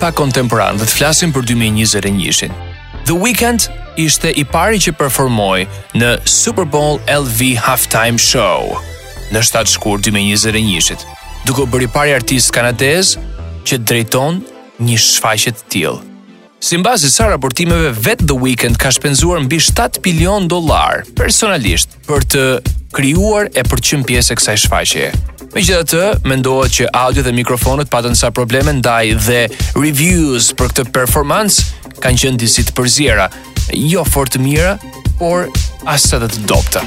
pa 0.03 0.11
kontemporan 0.19 0.75
dhe 0.83 0.87
të 0.89 0.97
flasim 0.99 1.31
për 1.35 1.45
2021-in. 1.53 2.55
The 3.07 3.15
Weeknd 3.15 3.69
ishte 4.03 4.33
i 4.35 4.43
pari 4.45 4.81
që 4.83 4.95
performoi 4.99 5.63
në 5.99 6.09
Super 6.27 6.67
Bowl 6.67 6.99
LV 7.07 7.43
Halftime 7.63 8.19
Show 8.19 8.73
në 9.33 9.43
7 9.47 9.71
shkur 9.73 10.03
2021-it, 10.05 11.07
duke 11.49 11.65
bërë 11.71 11.87
i 11.87 11.93
pari 11.95 12.17
artist 12.17 12.51
kanadez 12.55 13.15
që 13.65 13.79
drejton 13.87 14.43
një 14.83 14.99
shfaqje 15.01 15.55
të 15.61 15.69
tillë. 15.75 16.01
Simbazi 16.63 17.09
sa 17.11 17.29
raportimeve 17.31 17.91
vet 18.05 18.21
The 18.27 18.37
Weeknd 18.39 18.79
ka 18.83 18.91
shpenzuar 18.95 19.41
mbi 19.47 19.59
7 19.63 20.03
milion 20.05 20.47
dollar 20.51 21.03
personalisht 21.19 21.95
për 22.11 22.27
të 22.35 22.45
krijuar 22.95 23.49
e 23.57 23.63
përqim 23.71 24.03
pjesë 24.07 24.35
e 24.35 24.39
kësaj 24.41 24.57
shfaqjeje. 24.67 25.11
Me 25.53 25.61
atë 25.61 25.83
të, 25.85 26.05
mendohet 26.25 26.73
që 26.73 26.87
audio 26.97 27.21
dhe 27.27 27.33
mikrofonet 27.37 27.89
patën 27.93 28.15
nësa 28.15 28.31
probleme 28.33 28.73
ndaj 28.79 29.07
dhe 29.27 29.41
reviews 29.77 30.47
për 30.57 30.71
këtë 30.73 30.85
performance 30.95 31.59
kanë 32.01 32.23
qënë 32.23 32.41
disit 32.41 32.71
përzira, 32.77 33.27
jo 33.93 34.01
fort 34.09 34.33
të 34.33 34.41
mira, 34.41 34.71
por 35.21 35.51
asa 35.93 36.17
dhe 36.23 36.31
të 36.33 36.47
dopta. 36.49 36.81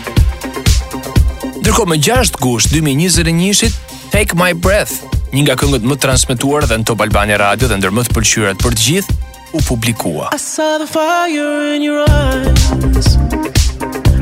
Dërko 1.61 1.86
më 1.91 1.99
6 2.09 2.39
gusht 2.41 2.74
2021 2.74 3.70
Take 4.11 4.34
My 4.39 4.49
Breath, 4.57 4.97
një 5.36 5.45
nga 5.45 5.59
këngët 5.61 5.86
më 5.86 5.99
transmituar 6.01 6.66
dhe 6.66 6.80
në 6.82 6.89
Top 6.89 7.05
Albania 7.05 7.38
Radio 7.45 7.70
dhe 7.70 7.78
ndër 7.78 7.93
më 7.99 8.07
të 8.09 8.18
pëlqyrat 8.18 8.66
për 8.66 8.80
të 8.80 8.88
gjithë, 8.89 9.20
u 9.53 9.59
publikua. 9.70 10.34
I 10.34 10.41
saw 10.41 10.80
the 10.82 10.89
fire 10.89 11.70
in 11.78 11.86
your 11.86 12.01
eyes 12.09 13.13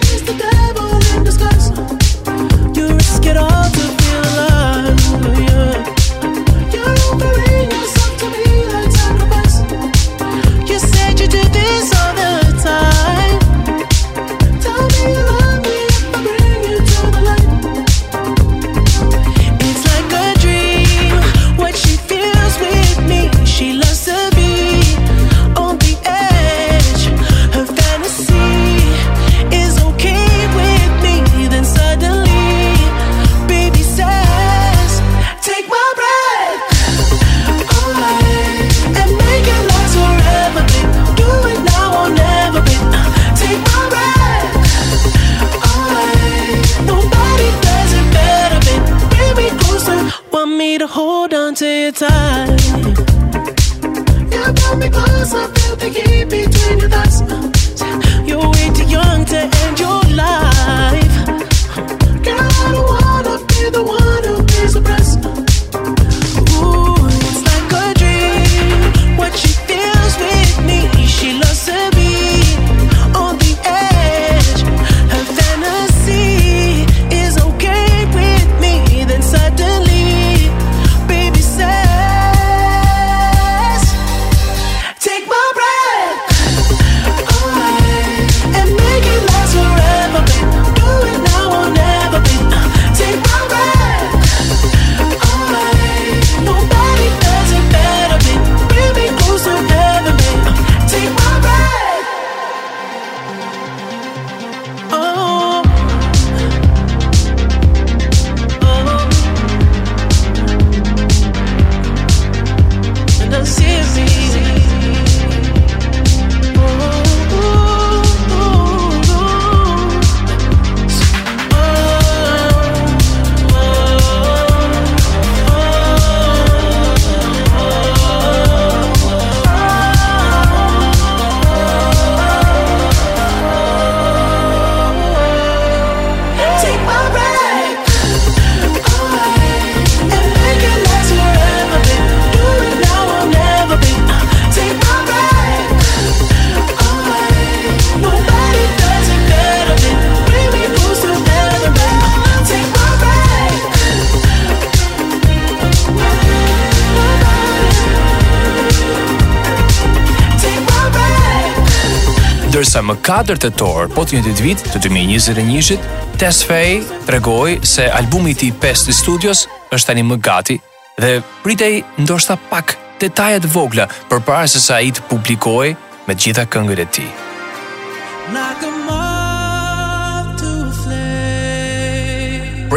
ndërsa 162.60 162.80
më 162.84 162.92
4 163.00 163.38
tetor, 163.40 163.88
po 163.96 164.02
të 164.04 164.18
ditë 164.26 164.42
vit 164.44 164.60
të 164.72 164.82
2021-shit, 164.84 165.86
Tesfaye 166.20 166.74
tregoi 167.08 167.54
se 167.64 167.86
albumi 167.88 168.34
i 168.34 168.36
tij 168.36 168.52
Pest 168.60 168.92
Studios 168.92 169.46
është 169.72 169.86
tani 169.88 170.04
më 170.04 170.18
gati 170.20 170.58
dhe 171.00 171.12
pritej 171.40 171.80
ndoshta 172.04 172.36
pak 172.52 172.76
detaje 173.00 173.40
të 173.40 173.52
vogla 173.56 173.88
përpara 174.12 174.44
se 174.52 174.60
sa 174.60 174.76
ai 174.82 174.92
të 174.92 175.08
publikojë 175.08 175.72
me 176.06 176.14
gjitha 176.20 176.44
këngët 176.52 176.84
e 176.84 176.88
tij. 176.94 177.10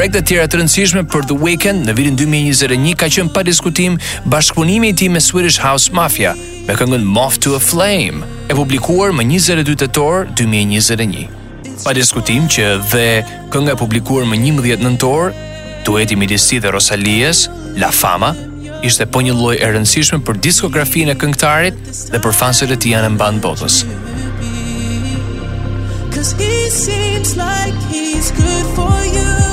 projekte 0.04 0.20
të 0.20 0.30
tjera 0.34 0.48
të 0.52 0.58
rëndësishme 0.60 1.02
për 1.08 1.22
The 1.30 1.36
Weeknd 1.40 1.86
në 1.88 1.94
vitin 1.96 2.16
2021 2.20 2.96
ka 3.00 3.08
qenë 3.08 3.32
pa 3.32 3.44
diskutim 3.48 3.94
bashkëpunimi 4.34 4.90
i 4.90 4.94
tij 5.00 5.08
me 5.14 5.20
Swedish 5.24 5.62
House 5.64 5.92
Mafia 5.96 6.34
me 6.68 6.74
këngën 6.76 7.04
Moth 7.08 7.38
to 7.46 7.54
a 7.56 7.60
Flame, 7.64 8.26
e 8.50 8.54
publikuar 8.58 9.14
më 9.16 9.24
22 9.32 9.78
tetor 9.86 10.26
2021. 10.36 11.30
Pa 11.86 11.94
diskutim 11.96 12.50
që 12.52 12.66
dhe 12.92 13.06
kënga 13.54 13.78
e 13.78 13.80
publikuar 13.80 14.28
më 14.28 14.42
11 14.60 14.84
nëntor, 14.84 15.32
dueti 15.88 16.18
midis 16.20 16.50
si 16.52 16.60
dhe 16.60 16.68
Rosalies, 16.76 17.46
La 17.80 17.92
Fama, 17.96 18.34
ishte 18.84 19.08
po 19.08 19.24
një 19.24 19.38
lloj 19.40 19.56
e 19.64 19.72
rëndësishme 19.72 20.20
për 20.28 20.42
diskografinë 20.44 21.16
e 21.16 21.20
këngëtarit 21.24 21.80
dhe 22.12 22.20
për 22.20 22.38
fansët 22.42 22.76
e 22.76 22.76
tij 22.84 23.00
në 23.08 23.16
mban 23.16 23.40
botës. 23.46 23.86
Cuz 26.12 26.36
he 26.44 26.68
seems 26.82 27.38
like 27.40 27.80
he's 27.88 28.32
good 28.36 28.68
for 28.76 29.00
you 29.08 29.53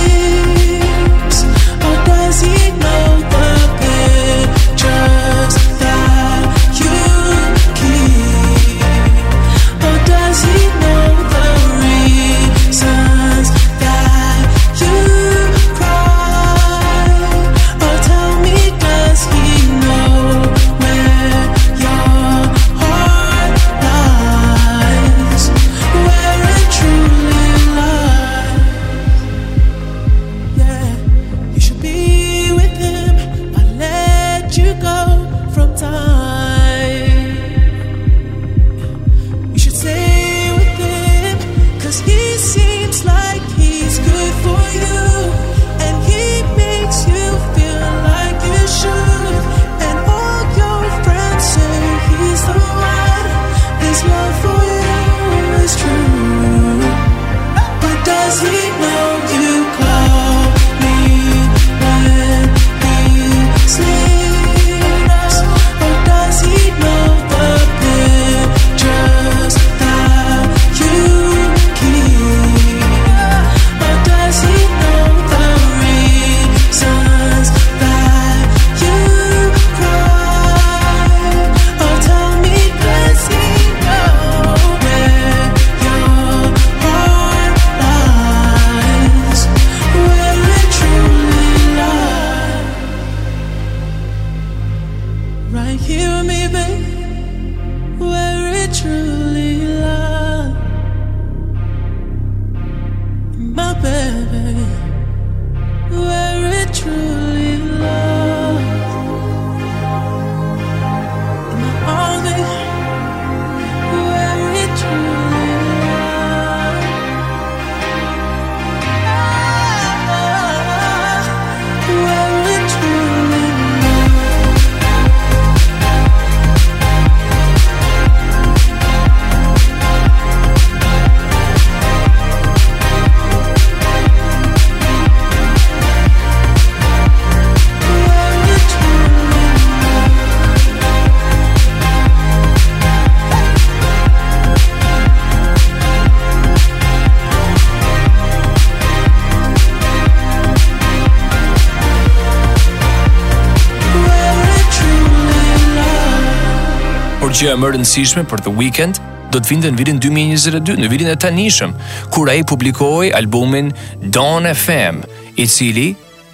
gjë 157.41 157.55
e 157.55 157.57
më 157.57 157.69
rëndësishme 157.73 158.21
për 158.29 158.41
The 158.45 158.51
Weeknd 158.53 158.97
do 159.33 159.39
të 159.41 159.49
vinte 159.53 159.69
në 159.71 159.79
vitin 159.79 159.99
2022, 160.03 160.75
në 160.77 160.89
vitin 160.91 161.09
e 161.09 161.15
tanishëm, 161.23 161.71
kur 162.13 162.29
ai 162.29 162.41
publikoi 162.47 163.09
albumin 163.17 163.71
Don 164.13 164.45
FM, 164.49 164.99
i 165.41 165.45
cili 165.49 165.87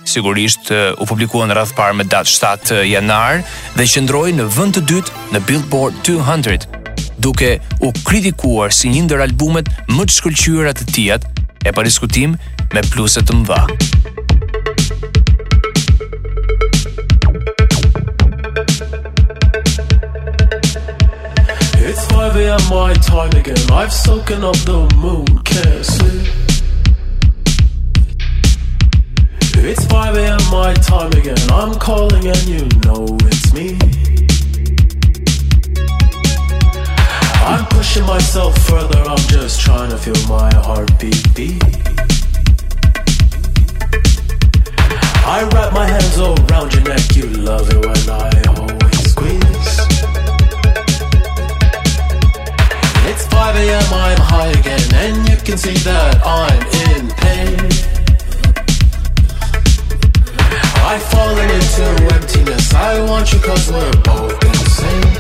sigurisht 0.08 0.72
uh, 0.74 0.98
u 1.00 1.06
publikua 1.08 1.48
në 1.48 1.56
radhë 1.62 1.78
parë 1.78 1.96
me 2.00 2.08
datë 2.12 2.34
7 2.34 2.76
uh, 2.80 2.84
janar 2.90 3.40
dhe 3.78 3.88
qëndroi 3.88 4.34
në 4.40 4.50
vend 4.58 4.76
të 4.80 4.84
dytë 4.92 5.24
në 5.36 5.44
Billboard 5.48 6.02
200 6.08 6.68
duke 7.24 7.54
u 7.84 7.94
kritikuar 8.08 8.76
si 8.76 8.92
një 8.92 9.06
ndër 9.08 9.28
albumet 9.30 9.72
më 9.94 10.10
të 10.10 10.18
shkëlqyera 10.18 10.76
të 10.80 10.90
tij, 10.92 11.14
e 11.14 11.76
pa 11.76 11.88
diskutim 11.88 12.36
me 12.74 12.84
pluse 12.92 13.24
të 13.24 13.38
mëdha. 13.44 13.87
my 22.70 22.94
time 22.96 23.32
again. 23.34 23.58
I've 23.72 23.94
soaking 23.94 24.44
up 24.44 24.56
the 24.66 24.80
moon, 24.98 25.26
can't 25.44 25.86
sleep. 25.86 26.34
It's 29.70 29.86
5 29.86 30.16
a.m. 30.16 30.40
my 30.52 30.74
time 30.76 31.12
again. 31.14 31.38
I'm 31.50 31.76
calling 31.80 32.26
and 32.28 32.46
you 32.48 32.62
know 32.86 33.06
it's 33.28 33.54
me. 33.54 33.78
I'm 37.46 37.66
pushing 37.68 38.06
myself 38.06 38.58
further, 38.68 39.00
I'm 39.00 39.18
just 39.30 39.62
trying 39.62 39.90
to 39.90 39.98
feel 39.98 40.20
my 40.28 40.54
heartbeat 40.56 41.24
beat. 41.36 41.64
I 45.26 45.48
wrap 45.54 45.74
my 45.74 45.86
hands 45.86 46.18
around 46.18 46.74
your 46.74 46.84
neck, 46.84 47.16
you 47.16 47.28
love 47.44 47.70
it 47.70 47.78
when 47.86 48.10
I 48.10 48.47
5am 53.38 53.88
I'm 54.06 54.22
high 54.34 54.48
again 54.62 54.86
and 55.06 55.30
you 55.30 55.38
can 55.46 55.58
see 55.66 55.78
that 55.90 56.14
I'm 56.40 56.62
in 56.90 57.04
pain 57.22 57.70
I've 60.92 61.06
fallen 61.14 61.48
into 61.60 61.84
emptiness 62.16 62.66
I 62.74 62.94
want 63.10 63.26
you 63.32 63.40
cause 63.48 63.66
we're 63.74 63.98
both 64.10 64.38
insane 64.50 65.12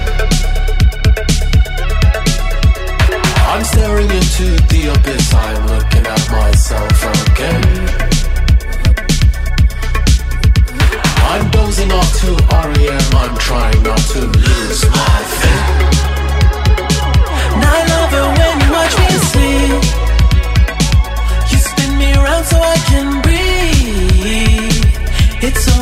I'm 3.53 3.64
staring 3.72 4.10
into 4.19 4.48
the 4.73 4.81
abyss 4.95 5.27
I'm 5.48 5.61
looking 5.76 6.06
at 6.18 6.23
myself 6.39 6.98
again 7.30 7.65
I'm 11.31 11.44
dozing 11.57 11.91
off 11.99 12.11
to 12.22 12.30
REM, 12.65 13.07
I'm 13.23 13.35
trying 13.48 13.81
not 13.89 14.02
to 14.15 14.22
lose 14.39 14.81
my 14.89 15.23
faith. 15.39 16.14
I 17.69 17.80
love 17.94 18.14
it 18.19 18.27
when 18.39 18.56
you 18.64 18.69
watch 18.77 18.94
me 19.03 19.10
sleep. 19.30 19.80
You 21.52 21.60
spin 21.69 21.91
me 22.02 22.10
so 22.52 22.56
I 22.76 22.77
can 22.89 23.07
breathe. 23.26 24.85
It's 25.48 25.60
so 25.65 25.77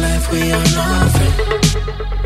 life 0.02 0.32
we 0.32 0.52
are 0.52 0.64
nothing. 0.76 2.23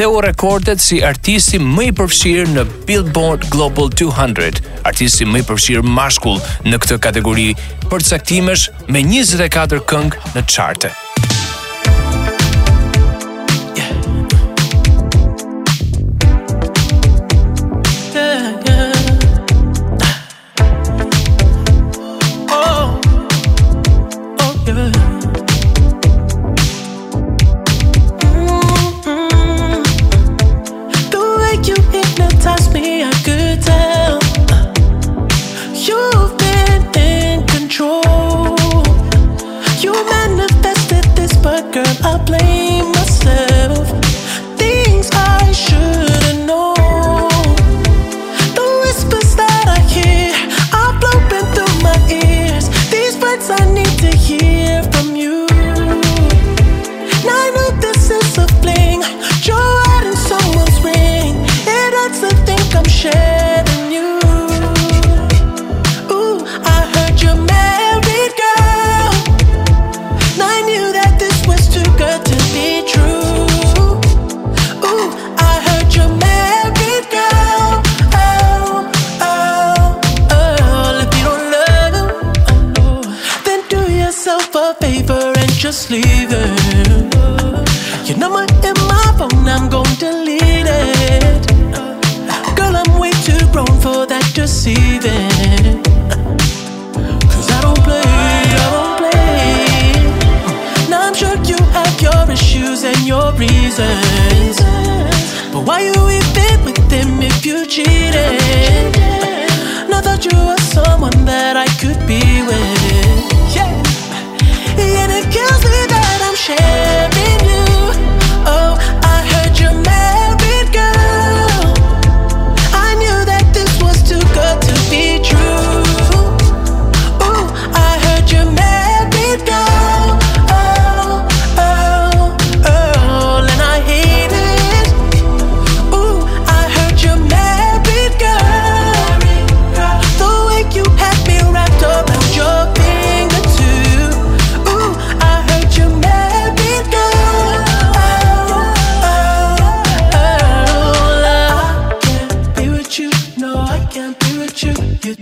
theu 0.00 0.16
rekordet 0.24 0.80
si 0.80 0.96
artisti 1.04 1.58
më 1.60 1.82
i 1.90 1.90
përfshirë 1.98 2.46
në 2.54 2.62
Billboard 2.88 3.42
Global 3.52 3.90
200, 4.00 4.62
artisti 4.88 5.28
më 5.28 5.42
i 5.42 5.46
përfshirë 5.50 5.84
mashkull 6.00 6.40
në 6.70 6.80
këtë 6.86 7.00
kategori 7.08 7.48
përcaktimesh 7.90 8.66
me 8.96 9.04
24 9.12 9.84
këngë 9.92 10.34
në 10.38 10.46
chartë. 10.56 10.94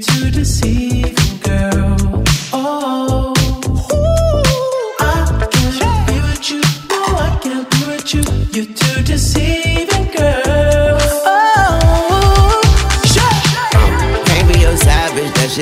to 0.08 0.30
deceive 0.30 1.14
you, 1.20 1.38
girl. 1.42 1.87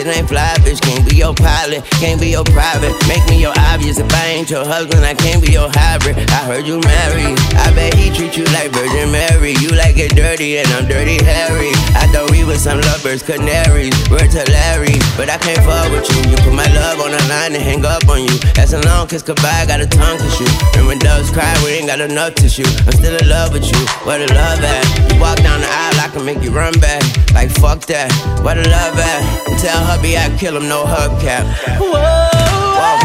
bitch 0.07 0.17
ain't 0.17 0.29
Fly 0.29 0.55
Bitch. 0.61 0.81
Can't 0.83 1.09
be 1.09 1.17
your 1.17 1.35
pilot, 1.35 1.85
can't 2.01 2.21
be 2.21 2.29
your 2.31 2.45
private. 2.45 2.93
Make 3.09 3.27
me 3.29 3.41
your 3.41 3.53
obvious. 3.73 3.99
If 3.99 4.13
I 4.15 4.27
ain't 4.39 4.51
your 4.51 4.65
husband, 4.65 5.05
I 5.05 5.15
can't 5.15 5.43
be 5.45 5.53
your 5.53 5.69
hybrid. 5.73 6.17
I 6.31 6.43
heard 6.47 6.67
you 6.67 6.81
married. 6.81 7.39
I 7.63 7.73
bet 7.75 7.95
he 7.95 8.11
treat 8.11 8.37
you 8.37 8.45
like 8.57 8.71
Virgin 8.73 9.11
Mary. 9.13 9.55
You 9.61 9.69
like 9.71 9.97
it 9.97 10.15
dirty, 10.15 10.59
and 10.59 10.69
I'm 10.69 10.87
dirty 10.89 11.23
Harry. 11.25 11.71
I 11.95 12.07
thought 12.13 12.31
we 12.31 12.45
were 12.45 12.59
some 12.59 12.81
lovers, 12.81 13.23
canaries. 13.23 13.95
We're 14.11 14.27
larry, 14.51 14.99
but 15.17 15.29
I 15.31 15.39
can't 15.39 15.61
fuck 15.67 15.91
with 15.91 16.07
you. 16.11 16.31
You 16.31 16.37
put 16.39 16.55
my 16.55 16.69
love 16.75 17.01
on 17.01 17.11
the 17.11 17.23
line 17.29 17.55
and 17.55 17.63
hang 17.63 17.85
up 17.85 18.09
on 18.09 18.23
you. 18.23 18.37
That's 18.55 18.73
a 18.73 18.81
long 18.87 19.07
kiss 19.09 19.23
goodbye, 19.23 19.67
got 19.67 19.81
a 19.81 19.87
tongue 19.87 20.19
kiss 20.19 20.41
you. 20.41 20.49
And 20.79 20.87
when 20.87 20.99
doves 20.99 21.31
cry, 21.31 21.51
we 21.65 21.71
ain't 21.79 21.87
got 21.89 22.01
enough 22.01 22.35
tissue. 22.35 22.67
I'm 22.87 22.93
still 22.95 23.17
in 23.17 23.29
love 23.29 23.53
with 23.53 23.65
you. 23.67 23.83
Where 24.07 24.19
the 24.25 24.33
love 24.35 24.63
at? 24.63 24.85
You 25.13 25.21
walk 25.21 25.39
down 25.39 25.61
the 25.61 25.69
aisle, 25.69 26.01
I 26.01 26.09
can 26.13 26.25
make 26.25 26.43
you 26.43 26.51
run 26.51 26.75
back. 26.81 27.03
Like 27.35 27.51
fuck 27.51 27.87
that. 27.87 28.11
Where 28.43 28.55
the 28.55 28.69
love 28.69 28.99
at? 28.99 29.21
And 29.51 29.59
tell 29.59 29.79
her 29.85 29.96
hubby, 29.97 30.17
I 30.17 30.37
kill 30.39 30.57
him, 30.57 30.69
no 30.69 30.85
hubcap. 30.85 31.45
Whoa. 31.79 31.91
Whoa. 31.91 32.97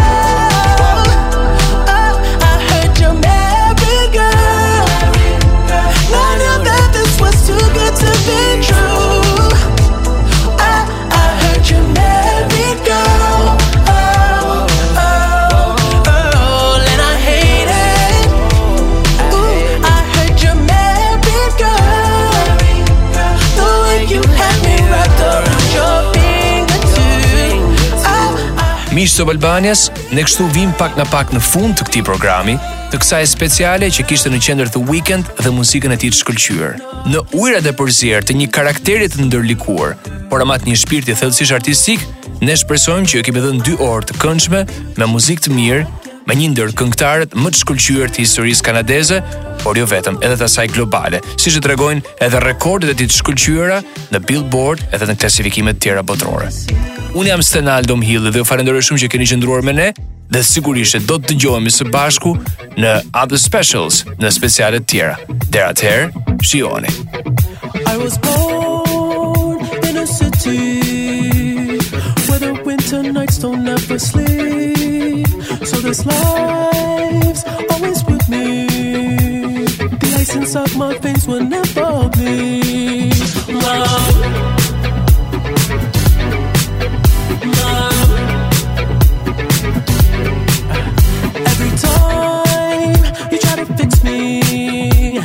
Oh, 6.13 6.63
that 6.63 6.91
this 6.93 7.19
was 7.19 7.47
too 7.47 7.55
good 7.73 7.95
to 7.95 8.11
be 8.27 8.65
true 8.65 8.80
Miqë 29.01 29.15
të 29.17 29.23
Balbanjas, 29.25 29.81
ne 30.13 30.21
kështu 30.21 30.45
vim 30.53 30.69
pak 30.77 30.93
në 30.99 31.07
pak 31.09 31.31
në 31.33 31.39
fund 31.41 31.73
të 31.73 31.87
këti 31.87 32.01
programi, 32.05 32.53
të 32.91 32.99
kësaj 33.01 33.21
speciale 33.31 33.87
që 33.95 34.03
kishtë 34.05 34.29
në 34.29 34.41
qender 34.45 34.69
The 34.75 34.81
Weekend 34.85 35.31
dhe 35.41 35.49
muzikën 35.57 35.95
e 35.95 35.97
ti 35.97 36.11
të 36.13 36.19
shkëllqyër. 36.19 36.75
Në 37.09 37.23
ujra 37.33 37.63
dhe 37.65 37.73
përzirë 37.79 38.21
të 38.29 38.35
një 38.43 38.49
karakterit 38.53 39.15
të 39.17 39.25
ndërlikuar, 39.25 39.97
por 40.29 40.45
amat 40.45 40.69
një 40.69 40.77
shpirti 40.83 41.17
thëllësish 41.17 41.55
artistik, 41.57 42.05
ne 42.45 42.53
shpresojmë 42.61 43.09
që 43.09 43.17
jo 43.17 43.25
kemi 43.25 43.41
dhe 43.41 43.55
në 43.57 43.65
dy 43.71 43.79
orë 43.89 44.11
të 44.11 44.19
këndshme 44.21 44.61
me 45.01 45.09
muzikë 45.15 45.47
të 45.47 45.55
mirë 45.57 45.87
me 46.29 46.35
një 46.37 46.51
ndër 46.53 46.71
këngëtarët 46.77 47.33
më 47.37 47.51
të 47.51 47.59
shkëlqyer 47.61 48.11
të 48.13 48.23
historisë 48.23 48.65
kanadeze, 48.67 49.19
por 49.63 49.77
jo 49.79 49.87
vetëm, 49.89 50.19
edhe 50.25 50.37
të 50.39 50.45
asaj 50.47 50.67
globale, 50.73 51.19
siç 51.41 51.57
e 51.59 51.63
tregojnë 51.65 52.13
edhe 52.25 52.41
rekordet 52.45 52.93
e 52.93 52.97
tij 53.01 53.09
të 53.09 53.17
shkëlqyera 53.21 53.79
në 54.13 54.21
Billboard 54.29 54.83
edhe 54.93 55.07
në 55.09 55.17
klasifikime 55.21 55.73
të 55.73 55.85
tjera 55.85 56.03
botërore. 56.05 56.49
Unë 57.17 57.31
jam 57.33 57.43
Stenaldo 57.43 57.97
Hill 58.05 58.29
dhe 58.31 58.41
ju 58.41 58.47
falenderoj 58.47 58.83
shumë 58.87 59.03
që 59.05 59.11
keni 59.15 59.29
qëndruar 59.33 59.65
me 59.67 59.75
ne 59.75 59.89
dhe 60.31 60.41
sigurisht 60.47 61.07
do 61.09 61.17
të 61.19 61.33
dëgjohemi 61.33 61.73
së 61.75 61.89
bashku 61.91 62.35
në 62.79 62.93
other 63.17 63.41
specials, 63.41 64.03
në 64.21 64.31
speciale 64.31 64.79
të 64.79 64.91
tjera. 64.93 65.17
Deri 65.49 65.65
atëherë, 65.71 66.37
shihoni. 66.43 66.93
I 67.91 67.97
was 67.99 68.15
born 68.21 69.65
in 69.89 69.97
a 69.97 70.07
city 70.07 71.77
where 72.29 72.39
the 72.45 72.53
winter 72.65 73.03
nights 73.03 73.37
don't 73.39 73.67
ever 73.67 73.99
sleep. 73.99 74.80
dangerous 75.81 76.05
lives 76.05 77.43
always 77.71 78.03
with 78.05 78.29
me. 78.29 78.65
The 79.77 80.13
ice 80.19 80.35
inside 80.35 80.75
my 80.77 80.93
face 80.99 81.25
will 81.25 81.43
never 81.43 82.09
be. 82.13 82.61
Every 91.51 91.71
time 91.89 93.31
you 93.31 93.39
try 93.39 93.55
to 93.55 93.65
fix 93.73 94.03
me, 94.03 95.17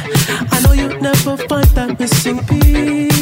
I 0.52 0.60
know 0.64 0.72
you 0.72 0.88
will 0.88 1.00
never 1.02 1.36
find 1.48 1.66
that 1.78 1.96
missing 2.00 2.38
piece. 2.46 3.15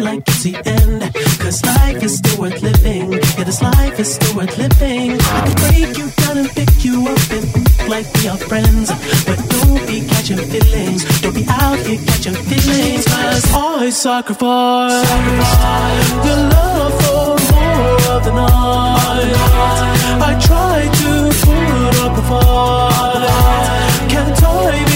like 0.10 0.28
it's 0.28 0.44
the 0.44 0.54
end. 0.80 1.02
Cause 1.44 1.58
life 1.78 2.02
is 2.08 2.14
still 2.20 2.38
worth 2.42 2.60
living. 2.70 3.08
Yeah, 3.38 3.44
this 3.50 3.62
life 3.62 3.98
is 4.04 4.10
still 4.16 4.34
worth 4.38 4.56
living. 4.58 5.08
I 5.38 5.40
can 5.46 5.56
break 5.66 5.92
you 6.00 6.08
down 6.22 6.36
and 6.44 6.50
pick 6.58 6.72
you 6.88 6.96
up 7.14 7.26
and 7.38 7.46
look 7.54 7.70
like 7.94 8.08
we 8.18 8.24
are 8.32 8.40
friends. 8.50 8.88
But 9.28 9.38
don't 9.54 9.82
be 9.92 9.98
catching 10.12 10.42
feelings. 10.52 11.02
Don't 11.22 11.36
be 11.42 11.46
out 11.62 11.78
here 11.86 12.00
catching 12.10 12.38
feelings. 12.50 13.06
Cause 13.06 13.46
always 13.54 13.96
sacrifice, 14.10 15.08
sacrifice 15.10 16.08
your 16.26 16.40
love 16.58 16.94
for 17.02 17.24
more 17.52 18.08
of 18.16 18.20
the 18.28 18.34
night. 18.44 19.38
I 20.30 20.32
try 20.50 20.78
to 21.02 21.12
put 21.44 21.94
up 22.04 22.14
a 22.22 22.24
fight. 22.30 24.00
Can't 24.12 24.44
I? 24.74 24.89